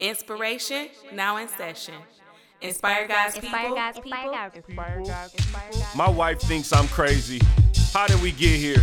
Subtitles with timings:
[0.00, 1.94] Inspiration now in session.
[2.62, 3.48] Inspire God's people.
[3.48, 4.74] Inspire people.
[5.04, 5.82] God's people.
[5.94, 7.38] My wife thinks I'm crazy.
[7.92, 8.82] How did we get here?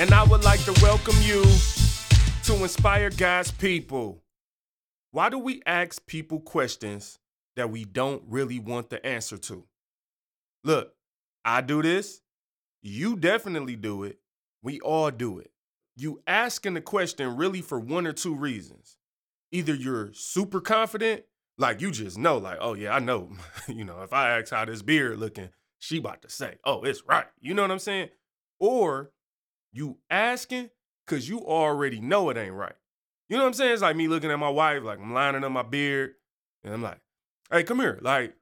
[0.00, 1.42] and I would like to welcome you
[2.44, 4.22] to Inspire God's People.
[5.10, 7.18] Why do we ask people questions
[7.56, 9.64] that we don't really want the answer to?
[10.64, 10.94] Look,
[11.44, 12.22] I do this,
[12.82, 14.18] you definitely do it,
[14.62, 15.50] we all do it.
[15.94, 18.96] You asking the question really for one or two reasons.
[19.50, 21.24] Either you're super confident,
[21.58, 23.32] like you just know, like, oh yeah, I know,
[23.68, 27.02] you know, if I ask how this beard looking, she about to say, oh, it's
[27.06, 27.26] right.
[27.40, 28.08] You know what I'm saying?
[28.58, 29.10] Or
[29.72, 30.70] you asking
[31.06, 32.74] because you already know it ain't right.
[33.28, 33.72] You know what I'm saying?
[33.72, 36.14] It's like me looking at my wife, like I'm lining up my beard,
[36.64, 36.98] and I'm like,
[37.50, 37.98] hey, come here.
[38.02, 38.34] Like,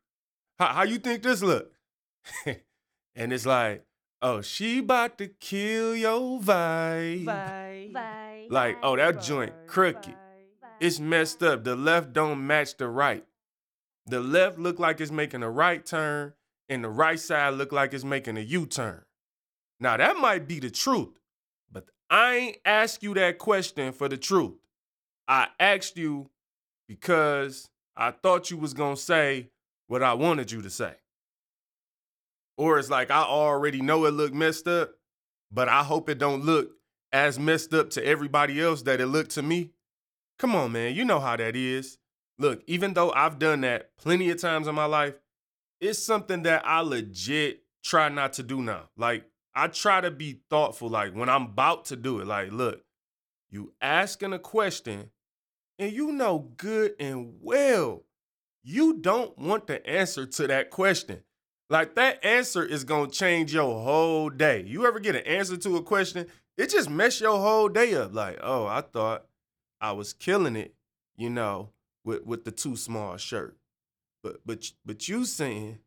[0.58, 1.72] how, how you think this look?
[3.14, 3.84] and it's like,
[4.20, 7.24] oh, she about to kill your vibe.
[7.24, 8.46] Bye.
[8.50, 10.16] Like, oh, that joint crooked.
[10.80, 11.62] It's messed up.
[11.62, 13.24] The left don't match the right.
[14.06, 16.32] The left look like it's making a right turn,
[16.68, 19.04] and the right side look like it's making a U-turn.
[19.78, 21.19] Now that might be the truth, but
[22.10, 24.54] I ain't ask you that question for the truth.
[25.28, 26.28] I asked you
[26.88, 29.50] because I thought you was gonna say
[29.86, 30.94] what I wanted you to say.
[32.58, 34.90] Or it's like I already know it look messed up,
[35.52, 36.72] but I hope it don't look
[37.12, 39.70] as messed up to everybody else that it looked to me.
[40.38, 41.98] Come on, man, you know how that is.
[42.38, 45.14] Look, even though I've done that plenty of times in my life,
[45.80, 48.88] it's something that I legit try not to do now.
[48.96, 49.24] Like,
[49.54, 52.26] I try to be thoughtful, like, when I'm about to do it.
[52.26, 52.82] Like, look,
[53.50, 55.10] you asking a question,
[55.78, 58.04] and you know good and well
[58.62, 61.22] you don't want the answer to that question.
[61.68, 64.64] Like, that answer is gonna change your whole day.
[64.66, 66.26] You ever get an answer to a question,
[66.58, 68.12] it just mess your whole day up.
[68.12, 69.26] Like, oh, I thought
[69.80, 70.74] I was killing it,
[71.16, 71.70] you know,
[72.04, 73.56] with, with the too small shirt.
[74.22, 75.78] But but but you saying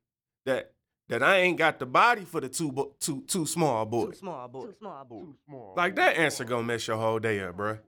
[0.46, 0.73] that
[1.10, 4.08] that I ain't got the body for the too bo- too too small boy.
[4.08, 4.66] Too small, boy.
[4.66, 5.74] Too small, boy.
[5.76, 7.80] Like that answer gonna mess your whole day up, bruh.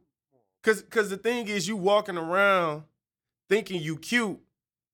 [0.64, 2.84] Cause cause the thing is you walking around
[3.50, 4.40] thinking you cute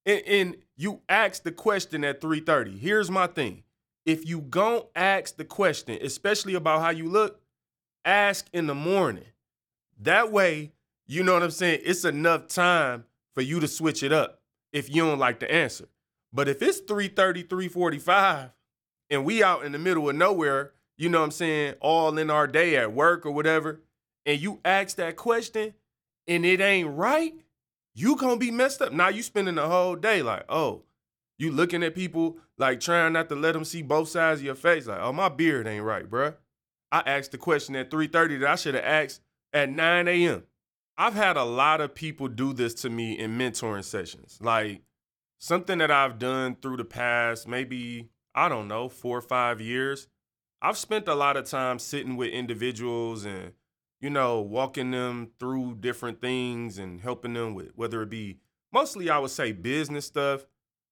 [0.06, 2.78] and, and you ask the question at 3:30.
[2.78, 3.64] Here's my thing.
[4.06, 7.40] If you gon' ask the question, especially about how you look,
[8.03, 9.26] ask in the morning.
[10.00, 10.72] That way,
[11.06, 11.82] you know what I'm saying?
[11.84, 13.06] It's enough time
[13.36, 14.42] for you to switch it up
[14.74, 15.88] if you don't like the answer.
[16.34, 18.52] But if it's 3:30, 3:45,
[19.09, 22.30] and we out in the middle of nowhere, you know what I'm saying, all in
[22.30, 23.81] our day at work or whatever,
[24.25, 25.74] and you ask that question
[26.28, 27.34] and it ain't right,
[27.94, 28.94] you gonna be messed up.
[28.94, 30.84] Now you spending the whole day like, oh,
[31.38, 34.56] you looking at people like trying not to let them see both sides of your
[34.56, 36.36] face, like, oh, my beard ain't right, bruh.
[36.91, 39.22] I asked the question at 3:30 that I should have asked
[39.52, 40.44] at 9 a.m.
[40.97, 44.38] I've had a lot of people do this to me in mentoring sessions.
[44.41, 44.84] Like
[45.41, 50.07] something that I've done through the past, maybe, I don't know, four or five years.
[50.62, 53.53] I've spent a lot of time sitting with individuals and,
[54.00, 58.38] you know, walking them through different things and helping them with whether it be
[58.72, 60.46] mostly, I would say, business stuff.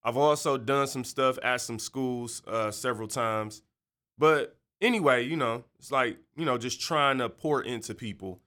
[0.04, 3.62] I've also done some stuff at some schools uh, several times.
[4.18, 8.42] But anyway, you know, it's like, you know, just trying to pour into people.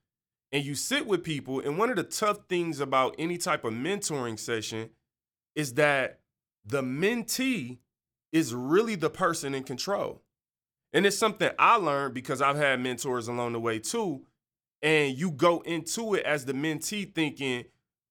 [0.51, 3.73] And you sit with people, and one of the tough things about any type of
[3.73, 4.91] mentoring session
[5.55, 6.21] is that
[6.65, 7.79] the mentee
[8.33, 10.23] is really the person in control.
[10.93, 14.23] And it's something I learned because I've had mentors along the way too.
[14.83, 17.65] And you go into it as the mentee thinking,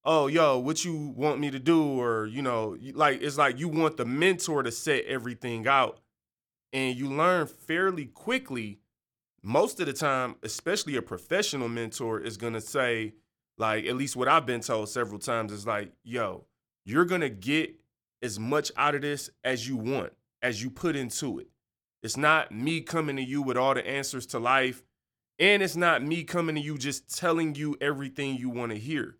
[0.04, 2.00] oh, yo, what you want me to do?
[2.00, 6.00] Or, you know, like it's like you want the mentor to set everything out.
[6.72, 8.80] And you learn fairly quickly,
[9.42, 13.14] most of the time, especially a professional mentor is gonna say,
[13.58, 16.46] like, at least what I've been told several times is like, yo,
[16.84, 17.74] you're gonna get
[18.22, 20.12] as much out of this as you want,
[20.42, 21.48] as you put into it.
[22.02, 24.82] It's not me coming to you with all the answers to life.
[25.38, 29.16] And it's not me coming to you just telling you everything you want to hear.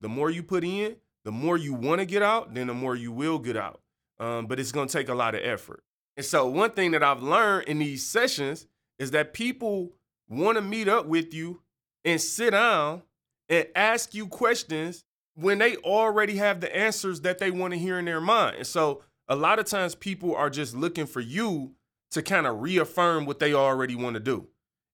[0.00, 2.94] The more you put in, the more you want to get out, then the more
[2.94, 3.80] you will get out.
[4.18, 5.82] Um, but it's going to take a lot of effort.
[6.16, 8.66] And so, one thing that I've learned in these sessions
[8.98, 9.92] is that people
[10.28, 11.62] want to meet up with you
[12.04, 13.02] and sit down
[13.48, 17.98] and ask you questions when they already have the answers that they want to hear
[17.98, 18.56] in their mind.
[18.56, 21.72] And so a lot of times people are just looking for you
[22.12, 24.46] to kind of reaffirm what they already want to do.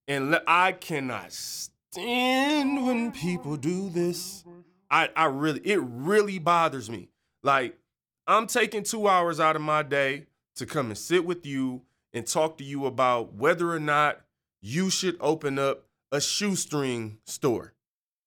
[0.08, 4.44] And I cannot stand when people do this.
[4.90, 7.10] I, I really, it really bothers me.
[7.42, 7.78] Like,
[8.26, 10.26] I'm taking two hours out of my day
[10.56, 11.82] to come and sit with you
[12.12, 14.20] and talk to you about whether or not
[14.60, 17.74] you should open up a shoestring store.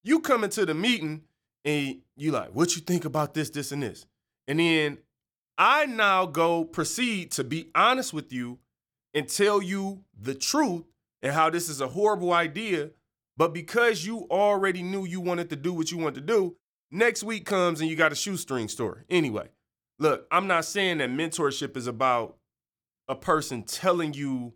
[0.03, 1.23] You come into the meeting
[1.65, 4.05] and you like, what you think about this, this, and this?
[4.47, 4.99] And then
[5.57, 8.59] I now go proceed to be honest with you
[9.13, 10.83] and tell you the truth
[11.21, 12.91] and how this is a horrible idea.
[13.37, 16.55] But because you already knew you wanted to do what you wanted to do,
[16.91, 19.05] next week comes and you got a shoestring store.
[19.09, 19.49] Anyway,
[19.99, 22.37] look, I'm not saying that mentorship is about
[23.07, 24.53] a person telling you,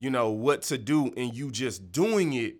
[0.00, 2.56] you know, what to do and you just doing it.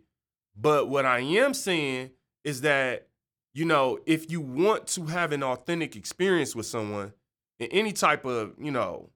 [0.56, 2.10] But what I am saying
[2.44, 3.08] is that,
[3.54, 7.12] you know, if you want to have an authentic experience with someone
[7.60, 9.10] in any type of, you know,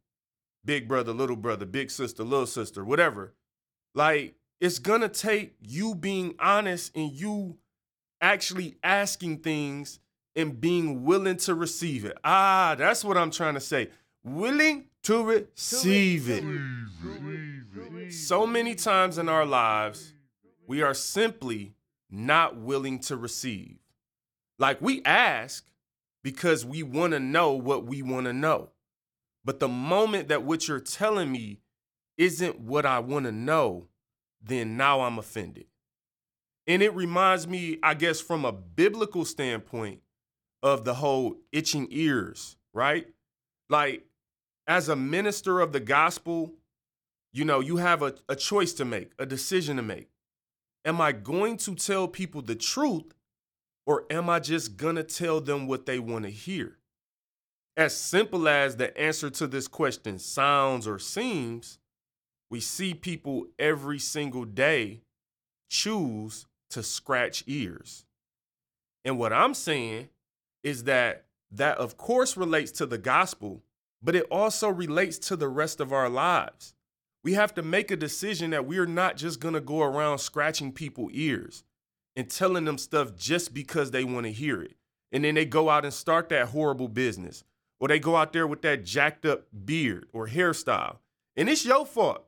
[0.64, 3.34] big brother, little brother, big sister, little sister, whatever,
[3.94, 7.58] like it's gonna take you being honest and you
[8.20, 9.98] actually asking things
[10.36, 12.16] and being willing to receive it.
[12.22, 13.90] Ah, that's what I'm trying to say.
[14.22, 16.44] Willing to receive it.
[18.12, 20.12] So many times in our lives,
[20.66, 21.74] we are simply
[22.10, 23.78] not willing to receive.
[24.58, 25.64] Like we ask
[26.22, 28.70] because we want to know what we want to know.
[29.44, 31.60] But the moment that what you're telling me
[32.16, 33.86] isn't what I want to know,
[34.42, 35.66] then now I'm offended.
[36.66, 40.00] And it reminds me, I guess, from a biblical standpoint
[40.62, 43.06] of the whole itching ears, right?
[43.70, 44.04] Like,
[44.66, 46.52] as a minister of the gospel,
[47.32, 50.10] you know, you have a, a choice to make, a decision to make.
[50.84, 53.14] Am I going to tell people the truth
[53.88, 56.76] or am I just gonna tell them what they wanna hear?
[57.74, 61.78] As simple as the answer to this question sounds or seems,
[62.50, 65.00] we see people every single day
[65.70, 68.04] choose to scratch ears.
[69.06, 70.10] And what I'm saying
[70.62, 73.62] is that that, of course, relates to the gospel,
[74.02, 76.74] but it also relates to the rest of our lives.
[77.24, 81.12] We have to make a decision that we're not just gonna go around scratching people's
[81.14, 81.64] ears
[82.18, 84.74] and telling them stuff just because they wanna hear it.
[85.12, 87.44] And then they go out and start that horrible business,
[87.78, 90.96] or they go out there with that jacked up beard or hairstyle.
[91.36, 92.26] And it's your fault.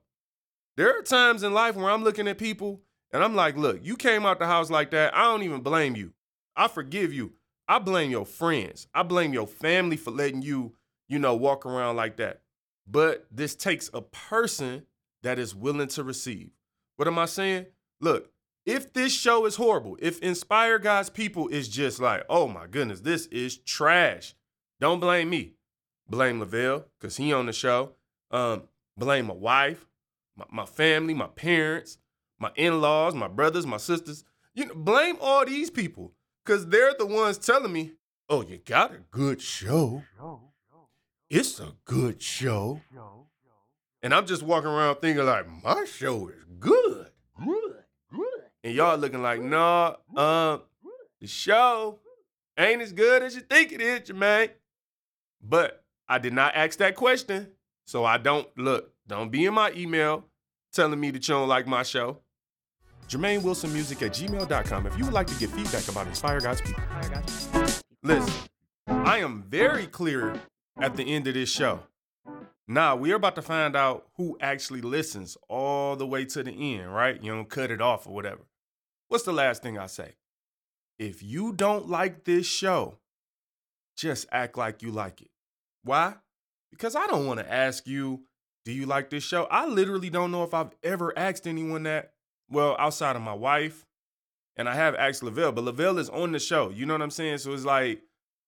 [0.76, 2.82] There are times in life where I'm looking at people
[3.12, 5.12] and I'm like, look, you came out the house like that.
[5.12, 6.12] I don't even blame you.
[6.54, 7.32] I forgive you.
[7.66, 8.86] I blame your friends.
[8.94, 10.74] I blame your family for letting you,
[11.08, 12.42] you know, walk around like that.
[12.86, 14.86] But this takes a person
[15.24, 16.50] that is willing to receive.
[16.96, 17.66] What am I saying?
[18.00, 18.30] Look,
[18.66, 23.00] if this show is horrible, if Inspire God's People is just like, oh my goodness,
[23.00, 24.34] this is trash,
[24.80, 25.54] don't blame me.
[26.08, 27.92] Blame Lavelle, because he on the show.
[28.30, 28.64] Um,
[28.96, 29.86] blame my wife,
[30.36, 31.98] my, my family, my parents,
[32.38, 34.24] my in-laws, my brothers, my sisters.
[34.54, 36.12] You know, blame all these people
[36.44, 37.92] because they're the ones telling me,
[38.28, 40.02] "Oh, you got a good show.
[41.28, 42.80] It's a good show."
[44.02, 46.99] And I'm just walking around thinking like, "My show is good." Good.
[48.62, 50.62] And y'all looking like, "Nah, um,
[51.20, 51.98] the show
[52.58, 54.50] ain't as good as you think it is, Jermaine."
[55.42, 57.48] But I did not ask that question,
[57.86, 58.92] so I don't look.
[59.06, 60.24] Don't be in my email
[60.72, 62.18] telling me that you don't like my show.
[63.08, 66.60] Jermaine Wilson Music at gmail.com if you would like to get feedback about Inspire God's
[66.60, 66.82] People.
[68.04, 68.32] Listen,
[68.86, 70.40] I am very clear
[70.80, 71.80] at the end of this show.
[72.68, 76.94] Now, we're about to find out who actually listens all the way to the end,
[76.94, 77.20] right?
[77.20, 78.42] You don't cut it off or whatever.
[79.10, 80.12] What's the last thing I say?
[80.96, 82.98] If you don't like this show,
[83.96, 85.30] just act like you like it.
[85.82, 86.14] Why?
[86.70, 88.20] Because I don't want to ask you,
[88.64, 89.48] do you like this show?
[89.50, 92.12] I literally don't know if I've ever asked anyone that,
[92.48, 93.84] well, outside of my wife.
[94.56, 96.70] And I have asked Lavelle, but Lavelle is on the show.
[96.70, 97.38] You know what I'm saying?
[97.38, 98.02] So it's like,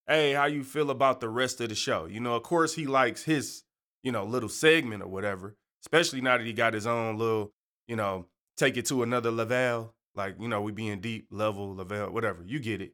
[0.06, 2.06] hey, how you feel about the rest of the show?
[2.06, 3.64] You know, of course he likes his,
[4.04, 7.52] you know, little segment or whatever, especially now that he got his own little,
[7.88, 8.26] you know,
[8.56, 9.92] take it to another level.
[10.14, 12.42] Like, you know, we being deep level, Lavelle, whatever.
[12.44, 12.92] You get it.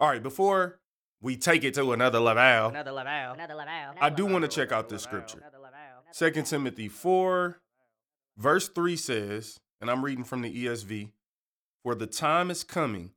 [0.00, 0.80] All right, before
[1.20, 3.34] we take it to another level, Another level.
[3.34, 3.94] Another level.
[4.00, 5.42] I do want to check out this scripture.
[6.16, 7.60] 2 Timothy 4,
[8.36, 11.10] verse 3 says, and I'm reading from the ESV
[11.82, 13.12] For the time is coming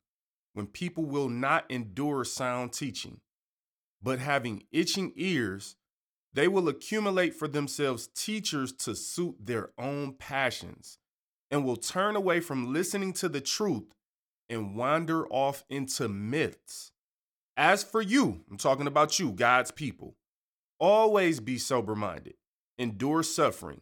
[0.53, 3.21] when people will not endure sound teaching,
[4.01, 5.75] but having itching ears,
[6.33, 10.98] they will accumulate for themselves teachers to suit their own passions,
[11.51, 13.93] and will turn away from listening to the truth
[14.49, 16.91] and wander off into myths.
[17.57, 20.15] As for you, I'm talking about you, God's people,
[20.79, 22.35] always be sober minded,
[22.77, 23.81] endure suffering,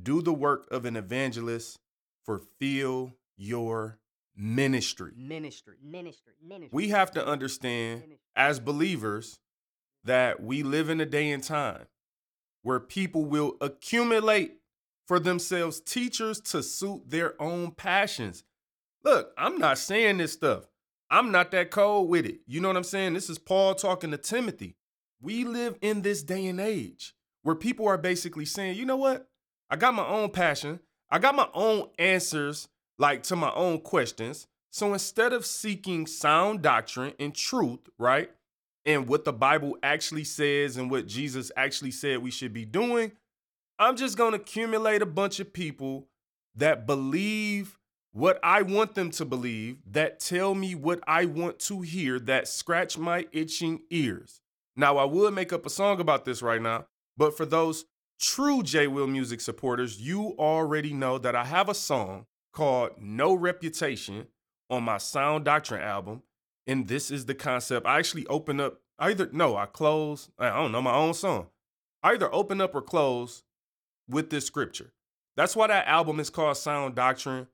[0.00, 1.78] do the work of an evangelist,
[2.24, 3.98] fulfill your
[4.36, 5.12] ministry.
[5.16, 5.76] Ministry.
[5.82, 6.32] Ministry.
[6.42, 6.70] Ministry.
[6.72, 8.02] We have to understand
[8.34, 9.38] as believers
[10.04, 11.86] that we live in a day and time
[12.62, 14.56] where people will accumulate
[15.12, 18.44] for themselves teachers to suit their own passions.
[19.04, 20.64] Look, I'm not saying this stuff.
[21.10, 22.40] I'm not that cold with it.
[22.46, 23.12] You know what I'm saying?
[23.12, 24.74] This is Paul talking to Timothy.
[25.20, 29.28] We live in this day and age where people are basically saying, you know what?
[29.68, 30.80] I got my own passion.
[31.10, 34.46] I got my own answers, like to my own questions.
[34.70, 38.30] So instead of seeking sound doctrine and truth, right?
[38.86, 43.12] And what the Bible actually says and what Jesus actually said we should be doing,
[43.82, 46.06] I'm just going to accumulate a bunch of people
[46.54, 47.80] that believe
[48.12, 52.46] what I want them to believe, that tell me what I want to hear, that
[52.46, 54.40] scratch my itching ears.
[54.76, 56.86] Now, I would make up a song about this right now,
[57.16, 57.86] but for those
[58.20, 63.34] true J Will music supporters, you already know that I have a song called No
[63.34, 64.28] Reputation
[64.70, 66.22] on my Sound Doctrine album.
[66.68, 67.84] And this is the concept.
[67.84, 71.48] I actually open up, either, no, I close, I don't know, my own song.
[72.00, 73.42] I either open up or close
[74.08, 74.92] with this scripture.
[75.36, 77.46] That's why that album is called Sound Doctrine,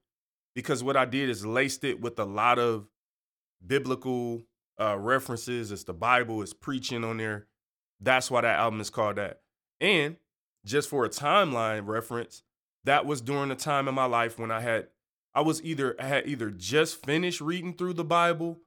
[0.55, 2.89] because what I did is laced it with a lot of
[3.65, 4.43] biblical
[4.81, 5.71] uh, references.
[5.71, 7.47] It's the Bible, it's preaching on there.
[8.01, 9.41] That's why that album is called that.
[9.81, 10.17] And
[10.65, 12.43] just for a timeline reference,
[12.85, 14.89] that was during the time in my life when I had
[15.35, 18.61] I was either I had either just finished reading through the Bible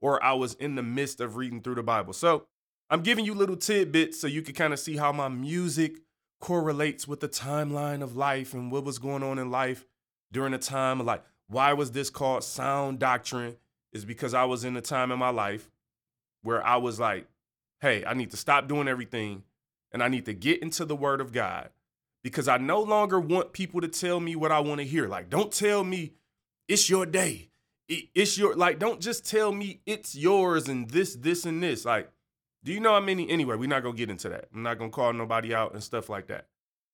[0.00, 2.12] or I was in the midst of reading through the Bible.
[2.12, 2.46] So
[2.90, 5.98] I'm giving you little tidbits so you can kind of see how my music
[6.40, 9.84] correlates with the timeline of life and what was going on in life
[10.30, 13.56] during the time of like why was this called sound doctrine
[13.92, 15.70] is because I was in a time in my life
[16.42, 17.26] where I was like,
[17.80, 19.42] hey, I need to stop doing everything
[19.92, 21.70] and I need to get into the word of God
[22.22, 25.08] because I no longer want people to tell me what I want to hear.
[25.08, 26.12] Like, don't tell me
[26.68, 27.48] it's your day.
[27.88, 31.86] It's your, like, don't just tell me it's yours and this, this, and this.
[31.86, 32.10] Like,
[32.64, 33.30] do you know how many?
[33.30, 34.46] Anyway, we're not going to get into that.
[34.54, 36.46] I'm not going to call nobody out and stuff like that.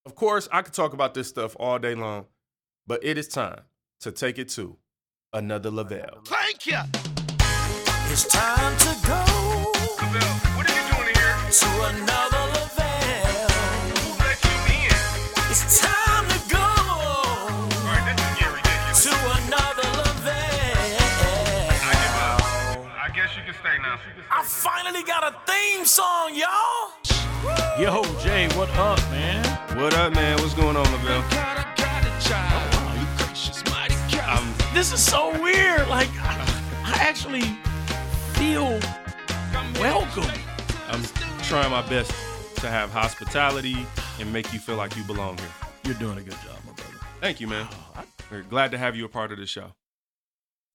[0.06, 2.26] Of course, I could talk about this stuff all day long,
[2.87, 3.62] but it is time
[4.00, 4.76] to take it to
[5.33, 6.21] another Lavelle.
[6.26, 6.78] Thank you.
[8.11, 9.73] It's time to go.
[10.00, 11.37] Lavelle, what are you doing here?
[11.50, 12.34] To another
[23.83, 26.93] I finally got a theme song, y'all.
[27.78, 29.45] Yo, Jay, what up, man?
[29.76, 30.38] What up, man?
[30.38, 31.25] What's going on, Lavelle?
[34.26, 35.88] Um, this is so weird.
[35.88, 37.43] Like, I, I actually
[38.35, 38.78] feel
[39.81, 40.31] welcome.
[40.88, 41.02] I'm
[41.43, 42.11] trying my best
[42.57, 43.87] to have hospitality
[44.21, 45.49] and make you feel like you belong here.
[45.85, 46.95] You're doing a good job, my brother.
[47.21, 47.66] Thank you, man.
[47.71, 49.73] Oh, I, We're glad to have you a part of the show.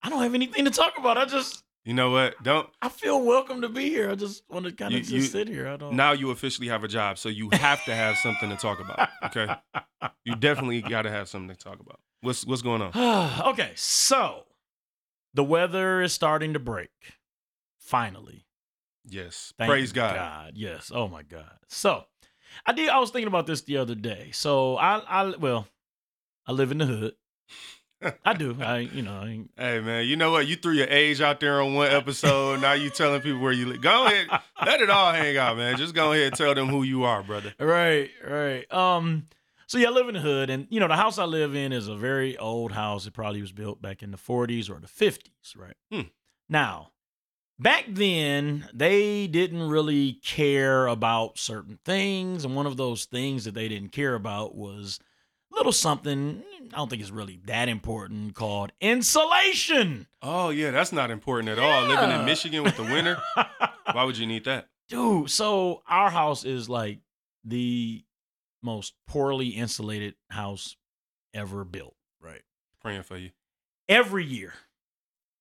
[0.03, 1.18] I don't have anything to talk about.
[1.18, 2.36] I just, You know what?
[2.43, 4.12] Don't I feel welcome to be here.
[4.12, 5.67] I just want to kind of just you- sit here.
[5.67, 5.96] I don't.
[5.96, 9.10] now you officially have a job, so you have to have something to talk about.
[9.24, 9.48] Okay,
[10.24, 12.00] you definitely got to have something to talk about.
[12.22, 12.91] What's what's going on?
[13.48, 14.43] okay, so
[15.34, 16.91] the weather is starting to break.
[17.79, 18.46] Finally.
[19.03, 20.51] Yes, Thank praise God.
[20.53, 20.91] Yes.
[20.93, 21.58] Oh my God.
[21.69, 22.03] So
[22.67, 24.29] I did I was thinking about this the other day.
[24.31, 25.67] So I I well,
[26.46, 27.15] I live in the hood.
[28.25, 28.58] I do.
[28.62, 30.48] I you know, I, Hey man, you know what?
[30.48, 32.62] You threw your age out there on one episode.
[32.62, 33.82] now you telling people where you live.
[33.82, 34.27] Go ahead,
[34.65, 35.77] let it all hang out, man.
[35.77, 37.53] Just go ahead and tell them who you are, brother.
[37.60, 38.72] Right, right.
[38.72, 39.25] Um,
[39.68, 41.72] so yeah, I live in the hood, and you know, the house I live in
[41.74, 43.06] is a very old house.
[43.06, 45.75] It probably was built back in the 40s or the 50s, right?
[45.91, 46.08] Hmm.
[46.48, 46.91] Now,
[47.60, 53.53] back then, they didn't really care about certain things, and one of those things that
[53.53, 55.00] they didn't care about was
[55.51, 56.44] little something.
[56.74, 60.08] I don't think it's really that important called insulation.
[60.22, 61.84] Oh yeah, that's not important at all.
[61.88, 63.18] Living in Michigan with the winter,
[63.91, 64.68] why would you need that?
[64.88, 67.00] Dude, so our house is like
[67.44, 68.03] the
[68.62, 70.75] most poorly insulated house
[71.34, 72.41] ever built, right?
[72.82, 73.29] Praying for you.
[73.88, 74.53] Every year,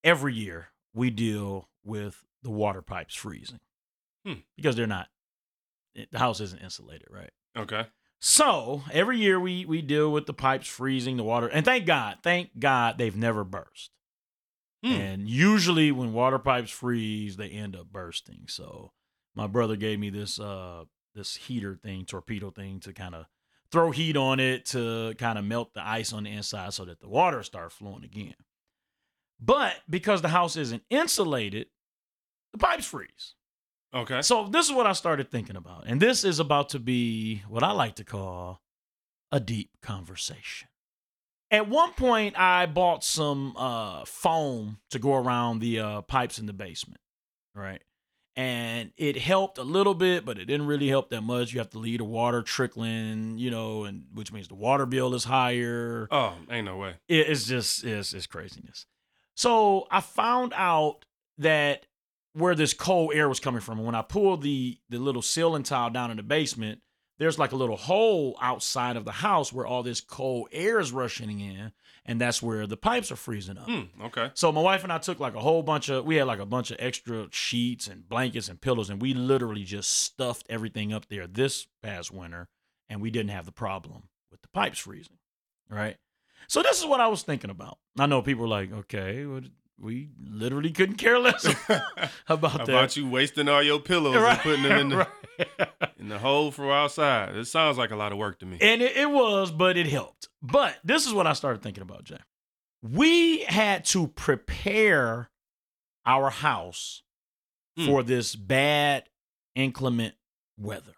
[0.05, 3.61] every year we deal with the water pipes freezing
[4.25, 4.35] Hmm.
[4.57, 5.09] because they're not,
[6.11, 7.31] the house isn't insulated, right?
[7.57, 7.87] Okay.
[8.21, 12.19] So every year we we deal with the pipes freezing, the water, and thank God,
[12.23, 13.91] thank God they've never burst.
[14.85, 14.93] Hmm.
[14.93, 18.45] And usually when water pipes freeze, they end up bursting.
[18.49, 18.93] So
[19.35, 20.85] my brother gave me this uh
[21.15, 23.27] this heater thing, torpedo thing to kind of
[23.71, 27.01] throw heat on it to kind of melt the ice on the inside so that
[27.01, 28.35] the water start flowing again.
[29.41, 31.67] But because the house isn't insulated,
[32.53, 33.35] the pipes freeze.
[33.95, 34.23] Okay.
[34.23, 35.85] So this is what I started thinking about.
[35.87, 38.61] And this is about to be what I like to call
[39.33, 40.69] a deep conversation.
[41.51, 46.45] At one point I bought some uh foam to go around the uh pipes in
[46.47, 47.01] the basement,
[47.55, 47.81] right?
[48.37, 51.53] And it helped a little bit, but it didn't really help that much.
[51.53, 55.13] You have to leave the water trickling, you know, and which means the water bill
[55.15, 56.95] is higher Oh, ain't no way.
[57.09, 58.87] it- it's just it's, it's craziness.
[59.35, 61.05] So I found out
[61.39, 61.87] that
[62.39, 63.79] where this cold air was coming from.
[63.79, 66.81] And when I pulled the the little ceiling tile down in the basement,
[67.19, 70.93] there's like a little hole outside of the house where all this cold air is
[70.93, 71.73] rushing in,
[72.05, 73.69] and that's where the pipes are freezing up.
[73.69, 74.03] Hmm.
[74.05, 74.31] Okay.
[74.35, 76.47] So my wife and I took like a whole bunch of we had like a
[76.47, 81.09] bunch of extra sheets and blankets and pillows and we literally just stuffed everything up
[81.09, 82.49] there this past winter
[82.89, 85.19] and we didn't have the problem with the pipes freezing.
[85.69, 85.97] Right?
[86.47, 87.79] So this is what I was thinking about.
[87.99, 89.43] I know people are like, "Okay, well,
[89.81, 91.45] we literally couldn't care less
[92.29, 94.97] about that." about you wasting all your pillows and putting them in the
[95.49, 95.91] right.
[95.99, 97.37] in the hole for outside?
[97.37, 98.59] It sounds like a lot of work to me.
[98.61, 100.29] And it, it was, but it helped.
[100.43, 102.19] But this is what I started thinking about, Jay.
[102.83, 105.31] We had to prepare
[106.07, 107.03] our house
[107.77, 107.87] Hmm.
[107.87, 109.05] for this bad,
[109.55, 110.15] inclement
[110.59, 110.95] weather.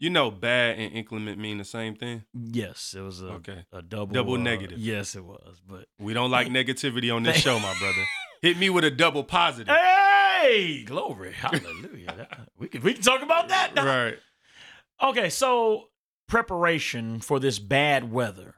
[0.00, 2.22] You know, bad and inclement mean the same thing.
[2.32, 3.64] Yes, it was a, Okay.
[3.72, 4.78] a double Double uh, negative.
[4.78, 5.60] Yes, it was.
[5.66, 8.04] But We don't like negativity on this show, my brother.
[8.42, 9.74] Hit me with a double positive.
[9.74, 12.06] hey, glory, hallelujah!
[12.16, 13.74] That- we can we can talk about that.
[13.74, 13.84] now.
[13.84, 14.18] Right.
[15.02, 15.88] Okay, so
[16.28, 18.54] preparation for this bad weather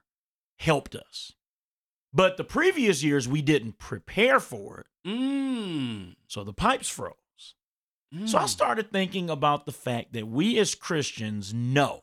[0.59, 1.32] helped us,
[2.12, 4.87] but the previous years we didn't prepare for it.
[5.09, 6.16] Mm.
[6.28, 7.14] So the pipes froze.
[8.26, 8.48] So I Mm.
[8.48, 12.02] started thinking about the fact that we as Christians know.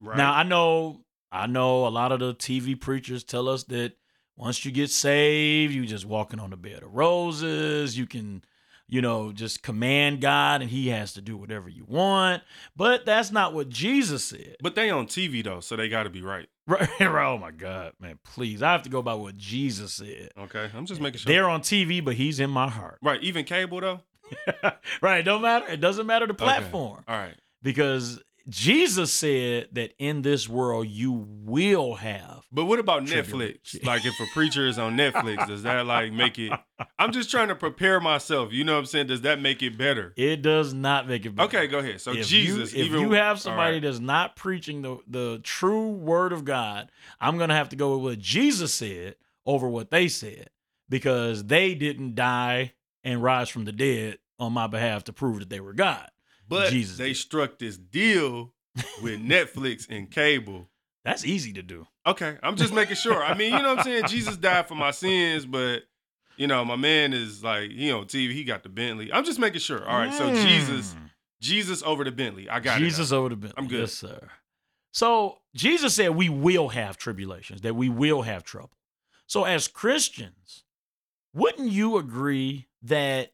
[0.00, 0.16] Right.
[0.16, 3.94] Now I know I know a lot of the TV preachers tell us that
[4.36, 7.96] once you get saved, you just walking on the bed of roses.
[7.98, 8.44] You can,
[8.86, 12.42] you know, just command God and he has to do whatever you want.
[12.76, 14.56] But that's not what Jesus said.
[14.62, 16.48] but they on TV though, so they got to be right.
[16.68, 17.26] Right, right.
[17.26, 18.62] Oh my God, man, please.
[18.62, 20.30] I have to go by what Jesus said.
[20.38, 20.70] Okay.
[20.74, 21.32] I'm just making sure.
[21.32, 22.98] They're on TV, but he's in my heart.
[23.02, 23.20] right.
[23.22, 24.00] Even cable though.
[25.02, 25.18] right.
[25.18, 25.66] It don't matter.
[25.68, 26.44] It doesn't matter the Okay.
[26.44, 27.04] platform.
[27.08, 27.34] All right.
[27.62, 32.42] because Jesus said that in this world you will have.
[32.50, 33.78] But what about Netflix?
[33.84, 36.52] Like if a preacher is on Netflix, does that like make it?
[36.98, 38.52] I'm just trying to prepare myself.
[38.52, 39.06] You know what I'm saying?
[39.06, 40.12] Does that make it better?
[40.16, 41.46] It does not make it better.
[41.46, 42.00] Okay, go ahead.
[42.00, 43.82] So if Jesus, you, if even you have somebody right.
[43.82, 46.90] that's not preaching the the true word of God,
[47.20, 49.14] I'm gonna have to go with what Jesus said
[49.46, 50.50] over what they said
[50.88, 52.72] because they didn't die
[53.04, 56.08] and rise from the dead on my behalf to prove that they were God.
[56.48, 57.16] but Jesus they did.
[57.16, 58.52] struck this deal
[59.02, 60.68] with Netflix and cable.
[61.04, 61.86] That's easy to do.
[62.06, 63.22] Okay, I'm just making sure.
[63.24, 64.06] I mean, you know what I'm saying?
[64.06, 65.82] Jesus died for my sins, but
[66.36, 69.12] you know, my man is like, he on TV, he got the Bentley.
[69.12, 69.86] I'm just making sure.
[69.86, 71.10] All right, so Jesus, Mm.
[71.40, 72.48] Jesus over the Bentley.
[72.48, 72.84] I got it.
[72.84, 73.54] Jesus over the Bentley.
[73.58, 73.80] I'm good.
[73.80, 74.28] Yes, sir.
[74.92, 78.70] So Jesus said we will have tribulations, that we will have trouble.
[79.26, 80.64] So as Christians,
[81.34, 83.31] wouldn't you agree that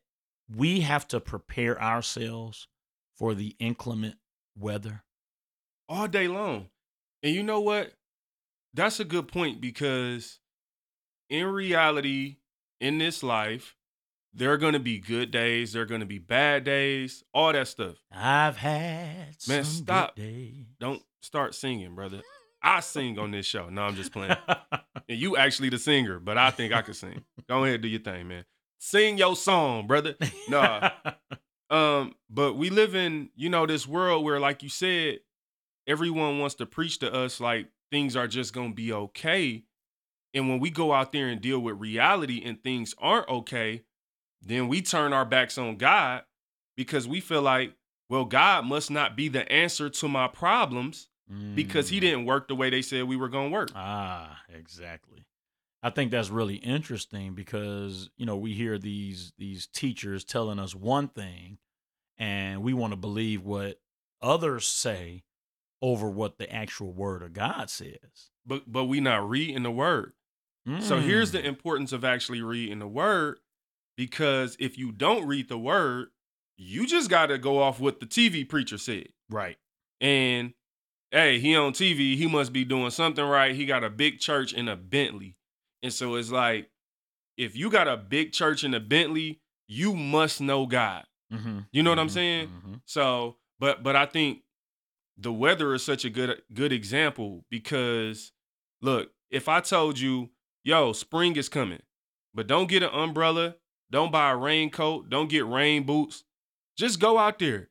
[0.55, 2.69] we have to prepare ourselves
[3.17, 4.17] for the inclement
[4.57, 5.03] weather?
[5.89, 6.69] all day long.
[7.23, 7.93] And you know what?
[8.75, 10.39] That's a good point because
[11.31, 12.37] in reality,
[12.81, 13.75] in this life,
[14.35, 17.53] there are going to be good days, there are going to be bad days, all
[17.53, 17.97] that stuff.
[18.13, 20.19] I've had Man, stop.
[20.79, 22.23] Don't start singing, brother.
[22.63, 23.69] I sing on this show.
[23.69, 24.37] No, I'm just playing.
[25.11, 27.25] And you actually the singer, but I think I can sing.
[27.49, 28.45] Go ahead, do your thing, man.
[28.79, 30.14] Sing your song, brother.
[30.49, 30.91] Nah.
[31.71, 35.19] Um, but we live in, you know, this world where, like you said,
[35.87, 39.64] everyone wants to preach to us like things are just gonna be okay.
[40.33, 43.83] And when we go out there and deal with reality and things aren't okay,
[44.41, 46.23] then we turn our backs on God
[46.75, 47.75] because we feel like,
[48.09, 51.09] well, God must not be the answer to my problems
[51.55, 52.01] because he Mm.
[52.01, 53.73] didn't work the way they said we were gonna work.
[53.75, 55.27] Ah, exactly.
[55.83, 60.75] I think that's really interesting because you know we hear these these teachers telling us
[60.75, 61.59] one thing,
[62.19, 63.81] and we want to believe what
[64.21, 65.23] others say
[65.81, 68.31] over what the actual word of God says.
[68.45, 70.12] But but we not reading the word.
[70.81, 71.45] So here's the Mm.
[71.47, 73.38] importance of actually reading the word
[73.97, 76.09] because if you don't read the word,
[76.59, 79.09] you just got to go off what the TV preacher said.
[79.31, 79.57] right.
[80.01, 80.53] And
[81.11, 83.55] hey, he on TV, he must be doing something right.
[83.55, 85.37] He got a big church and a Bentley.
[85.83, 86.71] And so it's like
[87.37, 91.05] if you got a big church and a Bentley, you must know God.
[91.33, 91.61] Mm-hmm.
[91.73, 92.49] You know what I'm saying?
[92.49, 94.41] hmm So, but but I think
[95.17, 98.33] the weather is such a good good example because
[98.81, 100.31] look, if I told you,
[100.64, 101.83] yo, spring is coming,
[102.35, 103.57] but don't get an umbrella,
[103.91, 106.25] don't buy a raincoat, don't get rain boots,
[106.77, 107.71] Just go out there.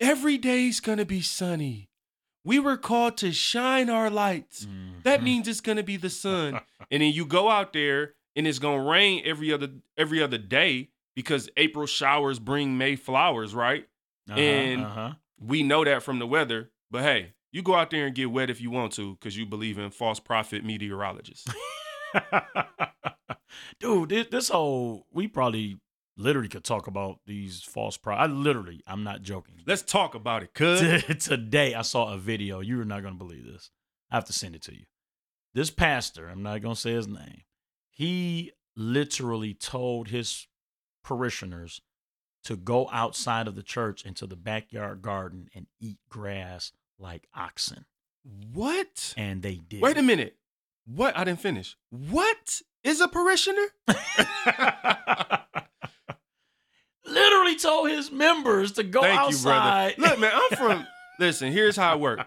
[0.00, 1.90] Every day's gonna be sunny.
[2.46, 4.66] We were called to shine our lights.
[5.02, 5.24] That Mhm.
[5.24, 6.60] means it's gonna be the sun.
[6.90, 10.90] and then you go out there and it's gonna rain every other every other day
[11.14, 13.86] because April showers bring May flowers, right?
[14.30, 15.12] Uh-huh, and- uh-huh.
[15.38, 16.70] We know that from the weather.
[16.90, 19.44] But hey, you go out there and get wet if you want to, because you
[19.44, 21.46] believe in false prophet meteorologists.
[23.80, 25.78] Dude, this, this whole we probably
[26.16, 28.14] literally could talk about these false pro.
[28.14, 29.56] I literally, I'm not joking.
[29.66, 30.80] Let's talk about it, cuz.
[31.24, 32.60] Today, I saw a video.
[32.60, 33.70] You're not going to believe this.
[34.10, 34.84] I have to send it to you.
[35.54, 37.42] This pastor, I'm not going to say his name,
[37.90, 40.46] he literally told his
[41.02, 41.80] parishioners
[42.44, 47.86] to go outside of the church into the backyard garden and eat grass like oxen.
[48.52, 49.14] What?
[49.16, 49.80] And they did.
[49.80, 50.36] Wait a minute.
[50.84, 51.16] What?
[51.16, 51.76] I didn't finish.
[51.90, 53.66] What is a parishioner?
[57.46, 59.60] literally told his members to go Thank you, brother.
[59.60, 59.98] outside.
[59.98, 60.86] Look, man, I'm from.
[61.18, 62.24] listen, here's how it works.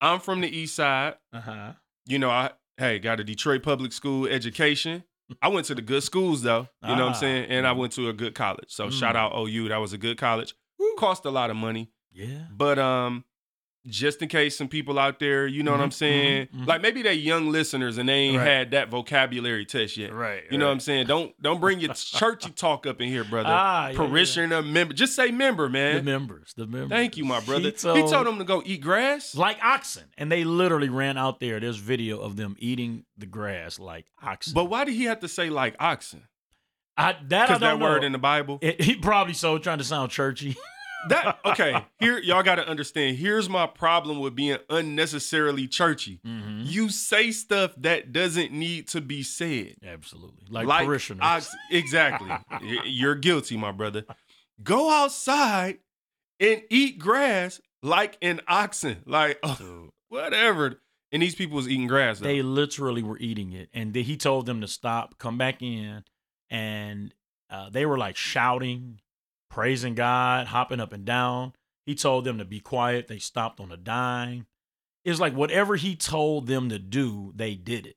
[0.00, 1.14] I'm from the East Side.
[1.32, 1.72] Uh-huh.
[2.06, 5.04] You know, I hey got a Detroit public school education.
[5.42, 6.68] I went to the good schools though.
[6.82, 7.12] You know what I'm Ah.
[7.14, 7.46] saying?
[7.50, 8.66] And I went to a good college.
[8.68, 8.92] So Mm.
[8.92, 9.68] shout out OU.
[9.68, 10.54] That was a good college.
[10.98, 12.44] Cost a lot of money, Yeah.
[12.50, 13.24] but um,
[13.86, 16.46] just in case some people out there, you know what I'm Mhm, saying?
[16.54, 16.66] mhm, mhm.
[16.66, 18.46] Like maybe they young listeners and they ain't Right.
[18.46, 20.12] had that vocabulary test yet.
[20.12, 20.42] Right.
[20.50, 21.06] You know what I'm saying?
[21.06, 23.48] Don't don't bring your churchy talk up in here, brother.
[23.52, 23.96] Ah, yeah, yeah.
[23.98, 24.92] Parishioner, member.
[24.94, 25.96] Just say member, man.
[25.96, 26.52] The members.
[26.56, 26.90] The members.
[26.90, 27.60] Thank you, my brother.
[27.60, 29.34] He He told, told, them to go eat grass.
[29.34, 31.60] like oxen, and they literally ran out there.
[31.60, 34.52] There's video of them eating the grass like oxen.
[34.54, 36.24] But why did he have to say like oxen?
[36.98, 38.58] I, that I don't that word in the Bible.
[38.62, 40.56] It- he probably so trying to sound churchy.
[41.08, 41.84] That okay.
[42.00, 43.16] Here, y'all got to understand.
[43.16, 46.20] Here's my problem with being unnecessarily churchy.
[46.26, 46.62] Mhm.
[46.66, 49.76] You say stuff that doesn't need to be said.
[49.84, 51.22] Absolutely, like, parishioners.
[51.22, 52.30] ox- exactly.
[52.84, 54.04] You're guilty, my brother.
[54.62, 55.78] Go outside
[56.40, 59.02] and eat grass like an oxen.
[59.06, 60.80] Like oh, whatever.
[61.12, 62.18] And these people was eating grass.
[62.18, 62.26] Though.
[62.26, 66.02] they literally were eating it, and then he told them to stop, come back in,
[66.50, 67.14] and
[67.48, 68.98] uh, they were like shouting,
[69.48, 71.52] praising God, hopping up and down.
[71.84, 73.08] He told them to be quiet.
[73.08, 74.46] They stopped on a dime.
[75.04, 77.96] It's like whatever he told them to do, they did it.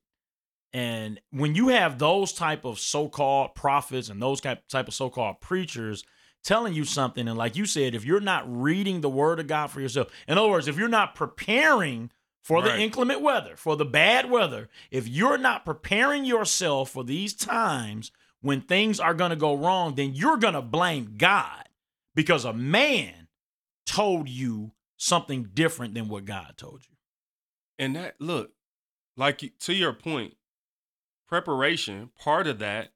[0.72, 6.04] And when you have those type of so-called prophets and those type of so-called preachers
[6.44, 9.72] telling you something, and like you said, if you're not reading the word of God
[9.72, 12.12] for yourself, in other words, if you're not preparing
[12.44, 17.34] for the inclement weather, for the bad weather, if you're not preparing yourself for these
[17.34, 21.68] times when things are going to go wrong, then you're going to blame God
[22.16, 23.28] because a man
[23.86, 26.96] told you something different than what God told you.
[27.78, 28.52] And that look,
[29.18, 30.36] like to your point,
[31.28, 32.94] preparation, part of that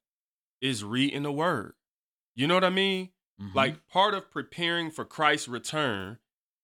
[0.61, 1.73] is reading the word.
[2.35, 3.09] You know what I mean?
[3.39, 3.53] Mhm.
[3.53, 6.19] Like part of preparing for Christ's return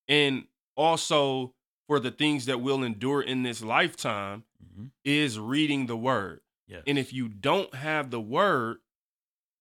[0.08, 1.54] and also
[1.88, 4.92] for the things that we'll endure in this lifetime Mhm.
[5.04, 6.42] is reading the word.
[6.70, 6.84] Yes.
[6.88, 8.78] And if you don't have the word,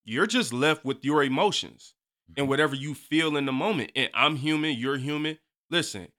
[0.05, 1.95] you're just left with your emotions
[2.37, 2.49] and Mhm.
[2.49, 3.91] whatever you feel in the moment.
[3.95, 5.39] And I'm human, you're human.
[5.69, 6.09] Listen,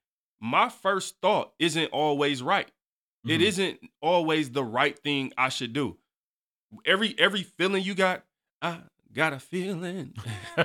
[0.40, 2.68] my first thought isn't always right.
[3.24, 3.44] It Mhm.
[3.44, 5.98] isn't always the right thing I should do.
[6.84, 8.24] Every every feeling you got,
[8.60, 10.14] I got a feeling.
[10.56, 10.64] Li-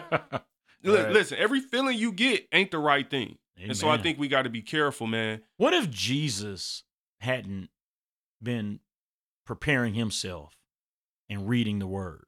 [1.02, 1.12] Right.
[1.12, 3.38] Listen, every feeling you get ain't the right thing.
[3.58, 5.42] And so I think we got to be careful, man.
[5.58, 6.84] What if Jesus
[7.22, 7.70] hadn't
[8.44, 8.82] been
[9.46, 10.54] preparing himself
[11.30, 12.26] and reading the word?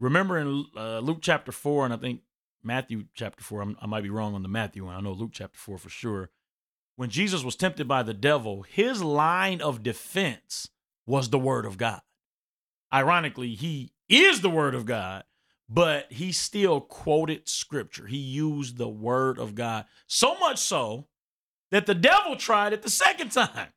[0.00, 2.20] Remember in uh, Luke chapter 4, and I think
[2.62, 4.94] Matthew chapter 4, I'm, I might be wrong on the Matthew one.
[4.94, 6.30] I know Luke chapter 4 for sure.
[6.96, 10.68] When Jesus was tempted by the devil, his line of defense
[11.06, 12.00] was the word of God.
[12.92, 15.24] Ironically, he is the word of God,
[15.68, 18.06] but he still quoted scripture.
[18.06, 19.84] He used the word of God.
[20.06, 21.06] So much so
[21.70, 23.68] that the devil tried it the second time.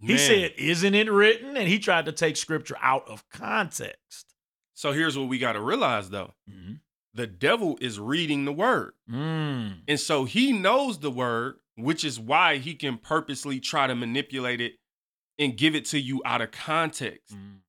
[0.00, 1.56] He said, Isn't it written?
[1.56, 4.34] And he tried to take scripture out of context.
[4.74, 6.34] So here's what we got to realize though.
[6.48, 6.80] Mhm.
[7.14, 8.92] The devil is reading the word.
[9.10, 9.82] Mm.
[9.88, 14.60] And so he knows the word, which is why he can purposely try to manipulate
[14.60, 14.76] it
[15.38, 17.34] and give it to you out of context.
[17.34, 17.62] Mm.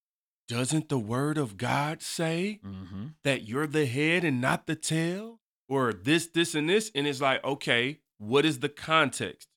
[0.47, 3.15] Doesn't the word of God say Mhm.
[3.23, 5.39] that you're the head and not the tail?
[5.67, 6.91] Or this, this, and this?
[6.95, 9.47] And it's like, okay, what is the context?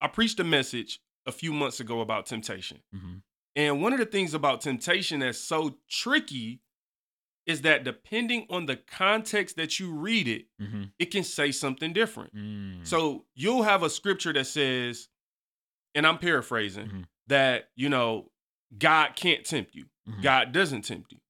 [0.00, 2.82] I preached a message a few months ago about temptation.
[2.94, 3.22] Mhm.
[3.54, 6.62] And one of the things about temptation that's so tricky
[7.44, 10.92] is that depending on the context that you read it, Mhm.
[10.98, 12.34] it can say something different.
[12.34, 12.86] Mm.
[12.86, 15.08] So you'll have a scripture that says,
[15.94, 17.04] and I'm paraphrasing, Mhm.
[17.26, 18.30] that, you know,
[18.78, 20.22] God can't tempt you, Mhm.
[20.22, 21.20] God doesn't tempt you.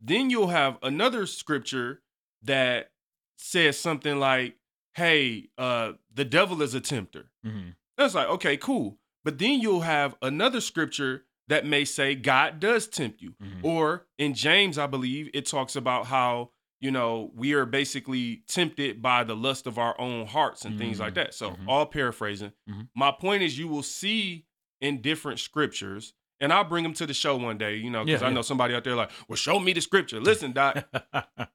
[0.00, 2.02] Then you'll have another scripture
[2.42, 2.92] that
[3.36, 4.58] says something like,
[4.94, 7.74] "Hey, uh, the devil is a tempter." Mhm.
[7.96, 8.99] That's like, okay, cool.
[9.24, 13.34] But then you'll have another scripture that may say God does tempt you.
[13.42, 13.64] Mhm.
[13.64, 19.02] Or in James, I believe it talks about how, you know, we are basically tempted
[19.02, 21.16] by the lust of our own hearts and things like Mhm.
[21.16, 21.34] that.
[21.34, 21.64] So, Mhm.
[21.66, 22.52] all paraphrasing.
[22.68, 22.88] Mhm.
[22.94, 24.46] My point is, you will see
[24.80, 28.22] in different scriptures, and I'll bring them to the show one day, you know, because
[28.22, 28.34] Yeah, I yeah.
[28.36, 30.20] know somebody out there like, well, show me the scripture.
[30.20, 30.88] Listen, Doc,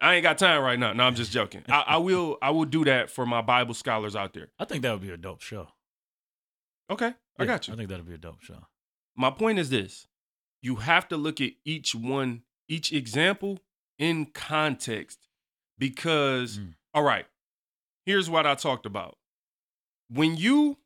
[0.00, 0.92] I ain't got time right now.
[0.92, 1.62] No, I'm just joking.
[1.68, 4.48] I, I will, I will do that for my Bible scholars out there.
[4.58, 5.68] I think that would be a dope show.
[6.90, 7.74] Okay, I Yeah, got you.
[7.74, 8.66] I think that'd be a dope show.
[9.16, 10.06] my point is this
[10.62, 13.60] you have to look at each one each example
[13.98, 15.28] in context
[15.78, 16.74] because Mm.
[16.94, 17.26] all right
[18.04, 19.16] here's what i talked about
[20.08, 20.78] when you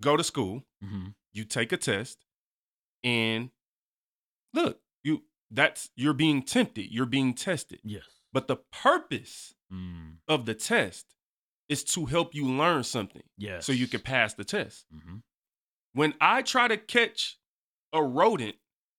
[0.00, 2.18] go to school hmm you take a test
[3.02, 3.50] and
[4.52, 8.04] look you that's you're being tempted you're being tested Yes.
[8.32, 10.18] but the purpose Mm.
[10.28, 11.14] of the test
[11.72, 13.66] is to help you learn something Yes.
[13.66, 15.16] so you can pass the test hmm
[15.94, 17.38] when i try to catch
[17.92, 18.56] a rodent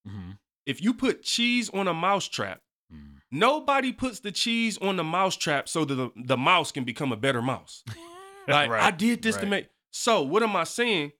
[0.07, 0.31] hmm
[0.65, 2.59] if you put cheese on a mouse trap,
[2.93, 3.15] Mm.
[3.31, 7.11] nobody puts the cheese on the mouse trap so that the, the mouse can become
[7.11, 7.83] a better mouse.
[8.47, 9.67] Like Right, I did this to make.
[9.91, 11.11] So what am I saying?